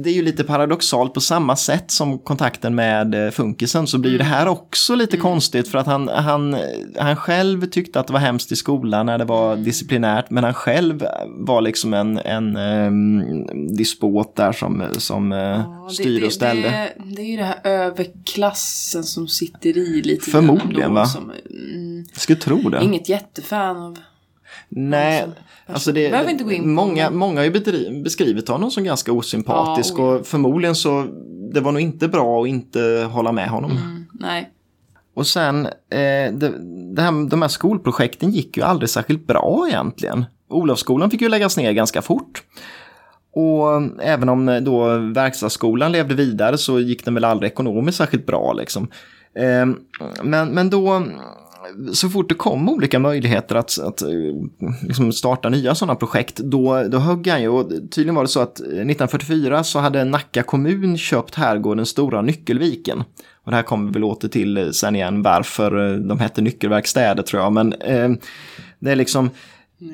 [0.04, 4.10] det är ju lite paradoxalt på samma sätt som kontakten med eh, funkisen så blir
[4.10, 4.18] mm.
[4.18, 5.22] det här också lite mm.
[5.22, 6.56] konstigt för att han, han,
[6.98, 9.64] han själv tyckte att det var hemskt i skolan när det var mm.
[9.64, 15.38] disciplinärt men han själv var liksom en, en um, dispot båt där som, som eh,
[15.38, 16.68] ja, styr det, och ställde.
[16.68, 20.30] Det, det, är ju det här överklassen som sitter i lite.
[20.30, 21.06] Förmodligen va?
[21.06, 22.84] Som, mm, Jag skulle tro det.
[22.84, 23.98] Inget jättefan av
[24.68, 25.28] Nej,
[25.66, 29.94] alltså det, Behöver inte gå in många, många har ju beskrivit honom som ganska osympatisk
[29.98, 31.06] ja, och förmodligen så
[31.54, 33.70] det var nog inte bra att inte hålla med honom.
[33.70, 34.50] Mm, nej.
[35.14, 36.52] Och sen, eh, det,
[36.94, 40.24] det här, de här skolprojekten gick ju aldrig särskilt bra egentligen.
[40.48, 42.42] Olofsskolan fick ju läggas ner ganska fort.
[43.34, 48.26] Och även om eh, då verkstadsskolan levde vidare så gick den väl aldrig ekonomiskt särskilt
[48.26, 48.52] bra.
[48.52, 48.88] Liksom.
[49.34, 49.76] Ehm,
[50.22, 51.06] men, men då,
[51.92, 54.08] så fort det kom olika möjligheter att, att eh,
[54.82, 57.48] liksom starta nya sådana projekt, då, då högg han ju.
[57.48, 62.22] Och tydligen var det så att eh, 1944 så hade Nacka kommun köpt herrgården Stora
[62.22, 63.04] Nyckelviken.
[63.44, 67.42] Och det här kommer vi väl åter till sen igen varför de hette Nyckelverkstäder tror
[67.42, 67.52] jag.
[67.52, 68.10] Men eh,
[68.78, 69.30] det är liksom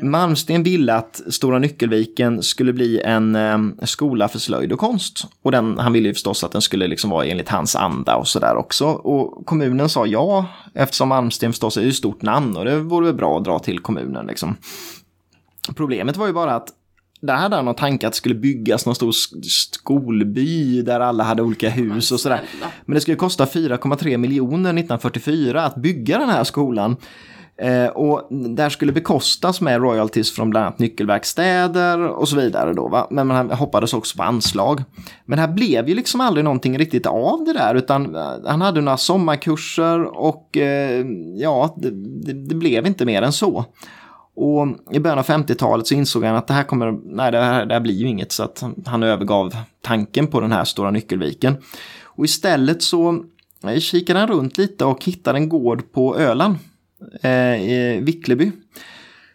[0.03, 5.27] Malmsten ville att Stora Nyckelviken skulle bli en eh, skola för slöjd och konst.
[5.43, 8.29] Och den, han ville ju förstås att den skulle liksom vara enligt hans anda och
[8.29, 8.87] sådär också.
[8.87, 13.39] Och kommunen sa ja, eftersom Malmsten förstås är ett stort namn och det vore bra
[13.39, 14.27] att dra till kommunen.
[14.27, 14.57] Liksom.
[15.77, 16.69] Problemet var ju bara att
[17.21, 19.13] där hade han någon tanke att det skulle byggas någon stor
[19.43, 22.41] skolby där alla hade olika hus och sådär.
[22.85, 26.97] Men det skulle kosta 4,3 miljoner 1944 att bygga den här skolan.
[27.63, 32.73] Eh, och där skulle bekostas med royalties från bland annat nyckelverkstäder och så vidare.
[32.73, 33.07] Då, va?
[33.11, 34.83] Men man hoppades också på anslag.
[35.25, 38.61] Men det här blev ju liksom aldrig någonting riktigt av det där utan eh, han
[38.61, 41.07] hade några sommarkurser och eh,
[41.37, 43.65] ja, det, det, det, blev inte mer än så.
[44.37, 47.67] Och i början av 50-talet så insåg han att det här kommer, nej det här,
[47.67, 51.57] det här blir ju inget så att han övergav tanken på den här stora nyckelviken.
[52.05, 53.25] Och istället så
[53.65, 56.57] eh, kikade han runt lite och hittade en gård på Öland
[57.23, 58.53] Eh, i Vickleby.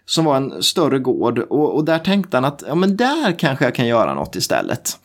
[0.05, 3.65] Som var en större gård och, och, där tänkte han att ja, men där kanske
[3.65, 4.97] jag kan göra något istället.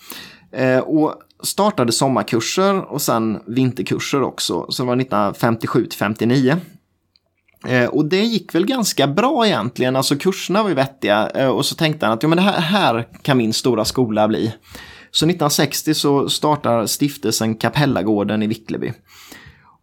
[0.53, 4.67] Eh, och startade sommarkurser och sen vinterkurser också.
[4.69, 6.57] Så det var 1957 till 59.
[7.67, 11.31] Eh, och det gick väl ganska bra egentligen, alltså kurserna var ju vettiga.
[11.31, 14.29] Eh, och så tänkte han att ja, men det här, här kan min stora skola
[14.29, 14.55] bli.
[15.11, 18.93] Så 1960 så startar stiftelsen Kapellagården i Vickleby.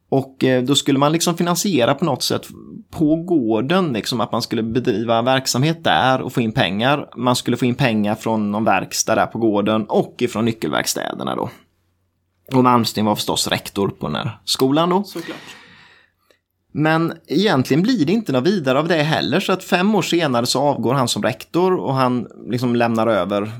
[0.10, 2.48] Och eh, då skulle man liksom finansiera på något sätt
[2.92, 7.10] på gården, liksom att man skulle bedriva verksamhet där och få in pengar.
[7.16, 11.50] Man skulle få in pengar från någon verkstad där på gården och ifrån nyckelverkstäderna då.
[12.54, 15.04] Och Malmsten var förstås rektor på den här skolan då.
[15.04, 15.38] Såklart.
[16.78, 20.46] Men egentligen blir det inte något vidare av det heller så att fem år senare
[20.46, 23.52] så avgår han som rektor och han liksom lämnar över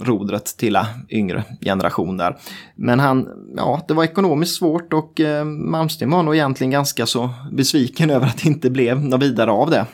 [0.00, 0.78] rodret till
[1.10, 2.36] yngre generation där.
[2.76, 7.30] Men han, ja, det var ekonomiskt svårt och eh, Malmsten var nog egentligen ganska så
[7.52, 9.86] besviken över att det inte blev något vidare av det.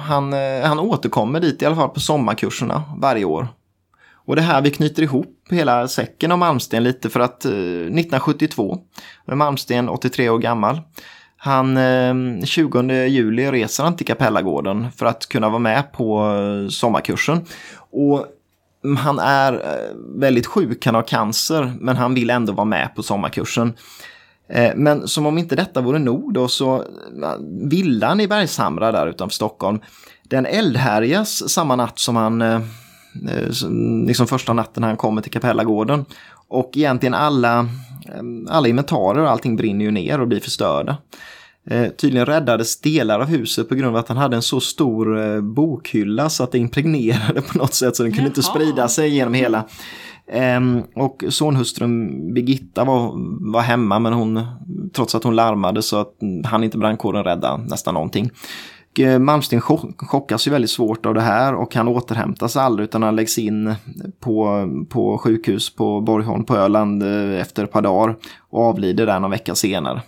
[0.00, 3.48] Han, eh, han återkommer dit i alla fall på sommarkurserna varje år.
[4.26, 8.78] Och det här vi knyter ihop hela säcken om Malmsten lite för att eh, 1972,
[9.26, 10.80] då är Malmsten 83 år gammal,
[11.44, 16.68] han, ehm, 20 juli reser han till Kapellagården för att kunna vara med på eh,
[16.68, 17.40] sommarkursen.
[17.90, 18.26] Och
[18.84, 22.94] mm, han är eh, väldigt sjuk, han har cancer, men han vill ändå vara med
[22.94, 23.72] på sommarkursen.
[24.48, 26.84] Eh, men som om inte detta vore nog då så
[27.70, 29.80] villan i Bergshamra där utanför Stockholm,
[30.22, 32.62] den eldhärjas samma natt som han,
[34.06, 36.04] liksom första natten han kommer till Kapellagården.
[36.48, 37.68] Och egentligen alla,
[38.48, 40.96] alla inventarier och allting brinner ju ner och blir förstörda.
[41.70, 45.20] Eh, tydligen räddades delar av huset på grund av att han hade en så stor
[45.20, 48.54] eh, bokhylla så att det impregnerade på något sätt så den kunde inte Jaha.
[48.54, 49.64] sprida sig genom hela.
[50.32, 53.12] Ehm, och sonhustrun Birgitta var,
[53.52, 54.46] var hemma men hon,
[54.92, 58.30] trots att hon larmade så att han inte brandkåren rädda nästan någonting.
[58.92, 62.84] Och, eh, Malmsten chock, chockas ju väldigt svårt av det här och han återhämtas aldrig
[62.84, 63.74] utan han läggs in
[64.20, 68.16] på, på sjukhus på Borgholm på Öland eh, efter ett par dagar
[68.50, 70.02] och avlider där någon vecka senare.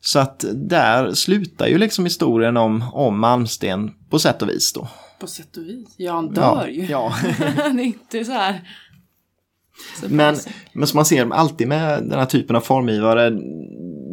[0.00, 4.88] Så att där slutar ju liksom historien om, om Malmsten på sätt och vis då.
[5.20, 5.94] På sätt och vis.
[5.96, 6.86] Ja, han dör ja, ju.
[6.86, 7.14] Ja.
[7.38, 8.60] det är inte så här.
[10.08, 10.36] Men,
[10.72, 13.30] men som man ser alltid med den här typen av formgivare,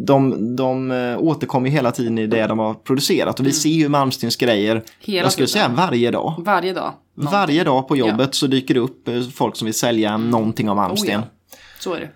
[0.07, 3.89] de, de eh, återkommer hela tiden i det de har producerat och vi ser ju
[3.89, 4.84] Malmstens grejer, Mm.
[4.99, 5.76] Hela jag skulle tiden.
[5.76, 6.34] säga varje dag.
[6.45, 6.93] Varje dag.
[7.15, 7.39] någonting.
[7.39, 10.76] Varje dag på jobbet så dyker det upp eh, folk som vill sälja någonting om
[10.78, 11.20] Malmsten.
[11.20, 11.57] Oh, ja.
[11.80, 12.09] Så är det.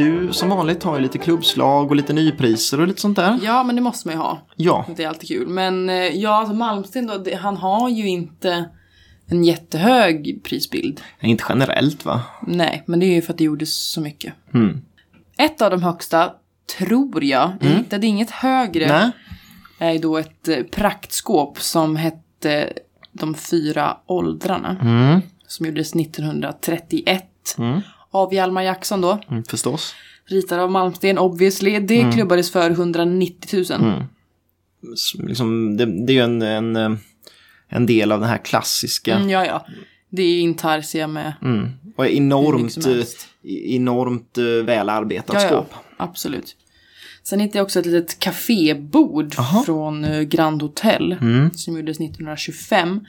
[0.00, 3.38] Du som vanligt har ju lite klubbslag och lite nypriser och lite sånt där.
[3.42, 4.38] Ja, men det måste man ju ha.
[4.56, 5.48] Ja, Det är alltid kul.
[5.48, 8.64] Men eh, ja, alltså Malmsten då, det, han har ju inte
[9.26, 11.00] en jättehög prisbild.
[11.20, 12.22] inte generellt va?
[12.46, 14.34] Nej, men det är ju för att det gjordes så mycket.
[14.54, 14.80] Mm.
[15.38, 16.32] Ett av de högsta,
[16.78, 19.10] tror jag, jag hittade inget högre, Nej?
[19.78, 22.72] är då ett eh, praktskåp som hette
[23.12, 24.76] De fyra åldrarna.
[24.82, 25.20] Mm.
[25.46, 27.24] Som gjordes 1931.
[28.14, 28.22] Mm.
[28.22, 29.18] Av Hjalmar Jackson då.
[29.30, 29.94] Mm, förstås.
[30.26, 31.78] Ritad av Malmsten, obviously.
[31.78, 33.80] Det klubbades för 190 000.
[33.80, 34.02] Mm.
[35.28, 36.90] Liksom, det, det är ju en, en, eh,
[37.68, 39.66] en del av den här klassiska Mm, ja, ja.
[40.10, 41.68] Det är intarsia med Mm.
[41.96, 43.04] Och enormt, eh,
[43.74, 45.74] enormt eh, väl arbetat Ja, ja, skåp.
[45.96, 46.56] absolut.
[47.22, 49.34] Sen hittade jag också ett litet kafébord
[49.66, 51.16] från Grand Hotel.
[51.20, 51.50] Mm.
[51.54, 53.00] Som gjordes 1925.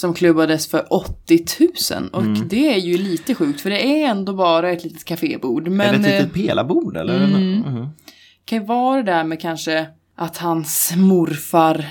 [0.00, 1.44] Som klubbades för 80
[1.94, 2.08] 000.
[2.12, 2.48] Och Mm.
[2.48, 5.66] det är ju lite sjukt för det är ändå bara ett litet kafébord.
[5.66, 7.16] är Men det ett eh, litet pelarbord eller?
[7.26, 7.58] mm.
[7.58, 7.88] Mhm.
[8.44, 9.86] kan ju vara det där med kanske
[10.16, 11.84] att hans morfar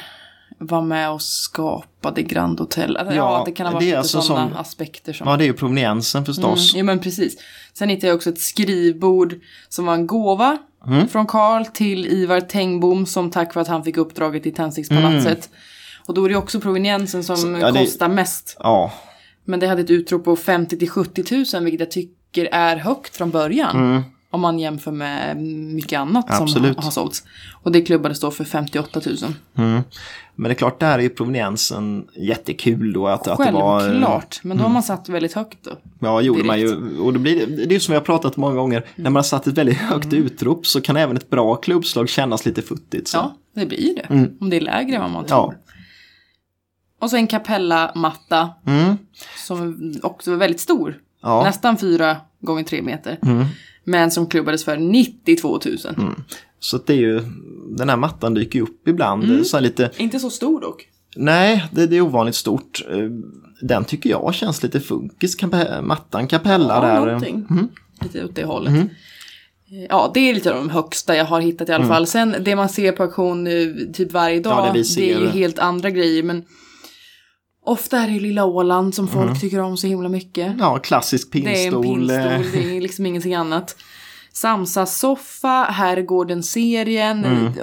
[0.58, 2.98] var med och skapade Grand Hotel.
[2.98, 5.28] Alltså, ja, Ja, det kan ha varit är lite alltså sådana som- aspekter som...
[5.28, 6.74] Ja, det är ju proveniensen förstås.
[6.74, 7.38] Mm, ja men precis.
[7.74, 9.36] Sen hittade jag också ett skrivbord
[9.70, 10.58] som var en gåva
[10.88, 11.08] Mm.
[11.08, 15.50] från Karl till Ivar Tengbom som tack för att han fick uppdraget i Tändstickspalatset.
[16.10, 17.62] Och då är det också proveniensen som Mm.
[17.62, 18.58] Så, ja, det- kostar mest.
[18.60, 18.92] Ja.
[19.46, 23.16] Men det hade ett utrop på 50 till 70 000 vilket jag tycker är högt
[23.16, 23.78] från början.
[23.78, 24.02] Mm.
[24.32, 25.38] Om man jämför med
[25.74, 26.76] mycket annat som Absolut.
[26.76, 27.24] har, har sålts.
[27.64, 29.16] Och det klubbades då för 58 000.
[29.58, 29.82] Mm.
[30.36, 33.08] Men det är klart, där är ju proveniensen jättekul då.
[33.08, 34.40] Att, att det var, Självklart.
[34.44, 35.72] Men då har man satt väldigt högt då.
[36.00, 37.00] Ja, gjorde man ju.
[37.00, 38.86] Och det, blir, det är ju som vi har pratat många gånger.
[38.96, 42.46] När man har satt ett väldigt högt utrop så kan även ett bra klubbslag kännas
[42.46, 43.08] lite futtigt.
[43.08, 43.18] Så.
[43.18, 44.14] Ja, det blir det.
[44.14, 44.38] Mm.
[44.42, 45.40] Om det är lägre än vad man tror.
[45.40, 45.69] Ja.
[47.00, 48.98] Och så en kapellamatta Mm.
[49.48, 50.98] som också var väldigt stor.
[51.22, 51.44] Ja.
[51.44, 53.20] Nästan fyra gånger tre meter.
[53.22, 53.46] Mm.
[53.84, 55.78] Men som klubbades för 92 000.
[56.60, 57.22] Så att det är ju,
[57.78, 59.24] den här mattan dyker ju upp ibland.
[59.24, 59.44] Mm.
[59.46, 60.88] Så lite, Inte så stor dock.
[61.16, 62.82] nej, det, det är ovanligt stort.
[62.92, 62.98] Eh,
[63.62, 67.06] Den tycker jag känns lite funkis, kape, mattan Capella Ja, där.
[67.06, 67.46] någonting.
[67.50, 67.68] Mm.
[68.02, 68.74] Lite åt det hållet.
[68.74, 68.84] Eh,
[69.90, 72.08] Ja, det är lite av de högsta jag har hittat i alla fall.
[72.08, 73.54] Sen det man ser på auktion eh,
[73.94, 74.66] typ varje dag, Mm.
[74.66, 76.24] Ja, det det, är ju helt andra grejer.
[76.24, 76.44] Men
[77.70, 80.56] ofta är det ju lilla Åland som folk tycker om så himla mycket.
[80.60, 83.76] Ja, klassisk Det är en eh, det är liksom ingenting annat.
[84.34, 87.26] Samsas soffa, Herrgården-serien.
[87.26, 87.54] Mm.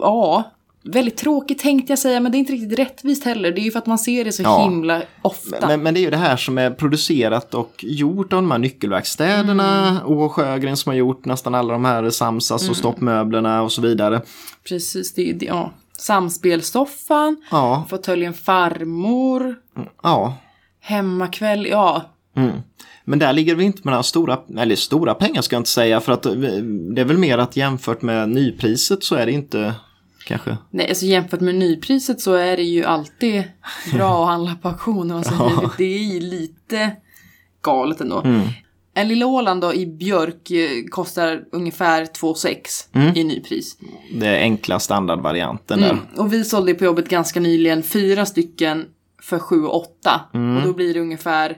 [0.00, 0.52] Ja,
[0.82, 3.52] väldigt tråkigt tänkte jag säga, men det är inte riktigt rättvist heller.
[3.52, 4.62] Det är ju för att man ser det så Ja.
[4.62, 5.66] himla ofta.
[5.66, 8.58] Men, men det är ju det här som är producerat och gjort av de här
[8.58, 9.88] nyckelverkstäderna.
[9.88, 10.02] Mm.
[10.02, 14.22] Och Sjögren som har gjort nästan alla de här Samsas och stoppmöblerna och så vidare.
[14.68, 15.72] Precis, det är det, ja.
[15.98, 19.56] Samspelsoffan, Ja, fåtöljen farmor,
[20.02, 20.36] ja.
[20.80, 22.02] hemmakväll, ja.
[22.36, 22.56] Mm.
[23.04, 26.00] Men där ligger vi inte med några stora, eller stora pengar ska jag inte säga.
[26.00, 26.32] För att eh,
[26.94, 29.74] det är väl mer att jämfört med nypriset så är det inte
[30.26, 30.56] kanske.
[30.70, 33.44] Nej, alltså jämfört med nypriset så är det ju alltid
[33.92, 35.10] bra att handla på auktion.
[35.10, 36.96] Alltså, det, det är ju lite
[37.62, 38.20] galet ändå.
[38.20, 38.48] Mm.
[38.98, 43.16] En Lilla Åland då i björk eh, kostar ungefär 2,6 Mm.
[43.16, 43.76] i nypris.
[44.14, 45.90] Det är enkla standardvarianten där.
[45.90, 46.02] Mm.
[46.16, 48.84] Och vi sålde på jobbet ganska nyligen fyra stycken
[49.22, 50.20] för 7 och 8.
[50.34, 50.56] Mm.
[50.56, 51.56] Och då blir det ungefär,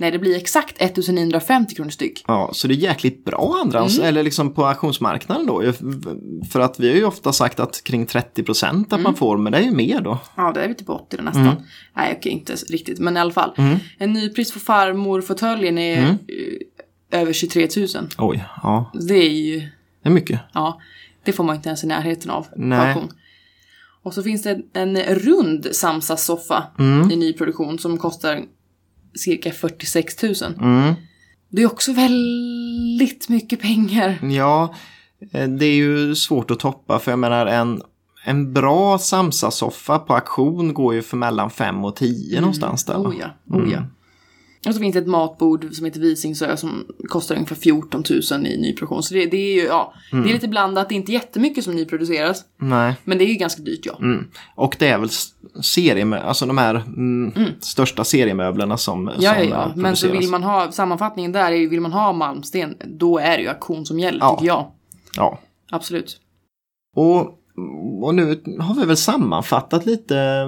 [0.00, 2.24] nej det blir exakt 1950 kronor styck.
[2.26, 4.08] Ja, så det är jäkligt bra andrahands, Mm.
[4.08, 5.62] eller liksom på auktionsmarknaden då.
[6.52, 9.00] För att vi har ju ofta sagt att kring 30 procent Mm.
[9.00, 10.18] att man får, men det är ju mer då.
[10.36, 11.42] Ja, det är vi typ på 80 då nästan.
[11.42, 11.56] Mm.
[11.96, 13.52] Nej, okej, inte riktigt, men i alla fall.
[13.98, 16.10] En nypris för farmor-fåtöljen är Mm.
[17.10, 17.86] eh, över 23 000.
[18.18, 19.58] Oj, ja, Det är ju,
[20.02, 20.40] det är mycket.
[20.54, 20.80] ja,
[21.24, 22.78] det får man inte ens i närheten av Nej.
[22.78, 23.08] auktion.
[24.02, 27.10] Och så finns det en rund Samsas-soffa Mm.
[27.10, 28.40] i nyproduktion som kostar
[29.14, 30.34] cirka 46 000.
[30.60, 30.94] Mm.
[31.48, 34.18] Det är också väldigt mycket pengar.
[34.22, 34.74] Ja,
[35.32, 37.82] eh, det är ju svårt att toppa för jag menar en,
[38.24, 42.96] en bra Samsa-soffa på auktion går ju för mellan 5 och 10 någonstans där.
[42.96, 43.84] Oh ja, oh ja.
[44.66, 48.56] Och så finns det ett matbord som heter Visingsö som kostar ungefär 14 000 i
[48.60, 49.02] nyproduktion.
[49.02, 50.88] Så det, det är ju, ja, det är lite blandat.
[50.88, 52.44] Det är inte jättemycket som nyproduceras.
[52.56, 52.94] Nej.
[53.04, 53.98] Men det är ju ganska dyrt ja.
[54.02, 54.24] Mm.
[54.54, 55.08] Och det är väl
[55.62, 59.64] seriemö- alltså de här mm, största seriemöblerna som, Ja, som ja, ja.
[59.66, 63.18] eh, Men så vill man ha, sammanfattningen där är ju, vill man ha malmsten, då
[63.18, 64.30] är det ju auktion som gäller, Ja.
[64.36, 64.70] tycker jag.
[65.16, 65.38] Ja.
[65.70, 66.20] Absolut.
[66.96, 67.37] Och,
[68.02, 70.46] och nu har vi väl sammanfattat lite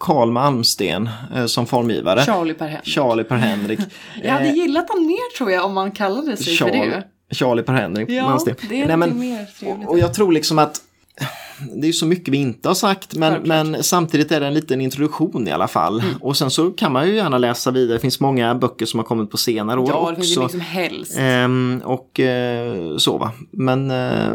[0.00, 2.24] Karl Malmsten eh, som formgivare.
[2.24, 2.86] Charlie Per Henrik.
[2.86, 3.80] Charlie Per-Henrik.
[4.22, 7.34] Jag hade Eh, gillat han mer tror jag om man kallade sig för Charlie, det.
[7.34, 8.54] Charlie Per-Henrik Ja, Malmsten.
[8.60, 9.88] det är Nej, lite men, mer trevligt.
[9.88, 10.80] och jag tror liksom att
[11.74, 14.80] det är så mycket vi inte har sagt men, men samtidigt är det en liten
[14.80, 16.00] introduktion i alla fall.
[16.00, 16.14] Mm.
[16.20, 17.96] Och sen så kan man ju gärna läsa vidare.
[17.96, 20.42] Det finns många böcker som har kommit på senare år Ja, det finns också.
[20.42, 21.16] liksom helst.
[21.18, 23.32] Ehm, och eh, så va.
[23.50, 23.90] Men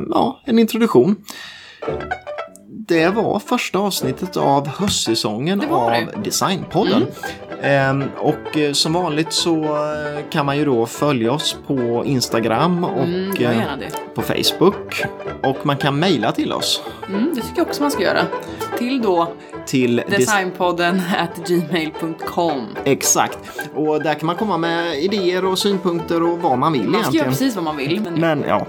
[0.10, 1.16] ja, en introduktion.
[2.70, 5.98] Det var första avsnittet av höstsäsongen av det.
[5.98, 6.24] Mm.
[6.24, 7.06] Designpodden.
[7.62, 12.84] Ehm, och eh, som vanligt så eh, kan man ju då följa oss på Instagram
[12.84, 14.16] och Mm, gärna det.
[14.16, 15.04] på Facebook.
[15.44, 16.82] Och man kan mejla till oss.
[17.08, 18.22] Mm, det tycker jag också man ska göra.
[18.78, 19.28] Till då
[19.66, 22.68] Till des- designpodden at gmail.com.
[22.84, 23.40] Exakt.
[23.76, 26.98] Och där kan man komma med idéer och synpunkter och vad man vill Man ska
[27.00, 27.30] göra egentligen.
[27.32, 28.02] precis vad man vill.
[28.02, 28.68] Men Men ja,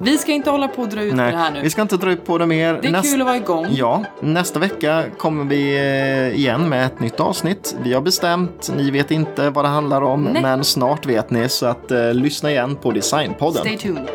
[0.00, 1.60] vi ska inte hålla på och dra ut nej, det här nu.
[1.62, 2.78] vi ska inte dra ut på det mer.
[2.82, 3.66] Det är Näst- kul att vara igång.
[3.70, 7.76] Ja, nästa vecka kommer vi eh, igen med ett nytt avsnitt.
[7.82, 10.42] Vi har bestämt, ni vet inte vad det handlar om, Nej.
[10.42, 11.48] men snart vet ni.
[11.48, 13.60] Så att eh, lyssna igen på Designpodden.
[13.60, 14.06] Stay tuned.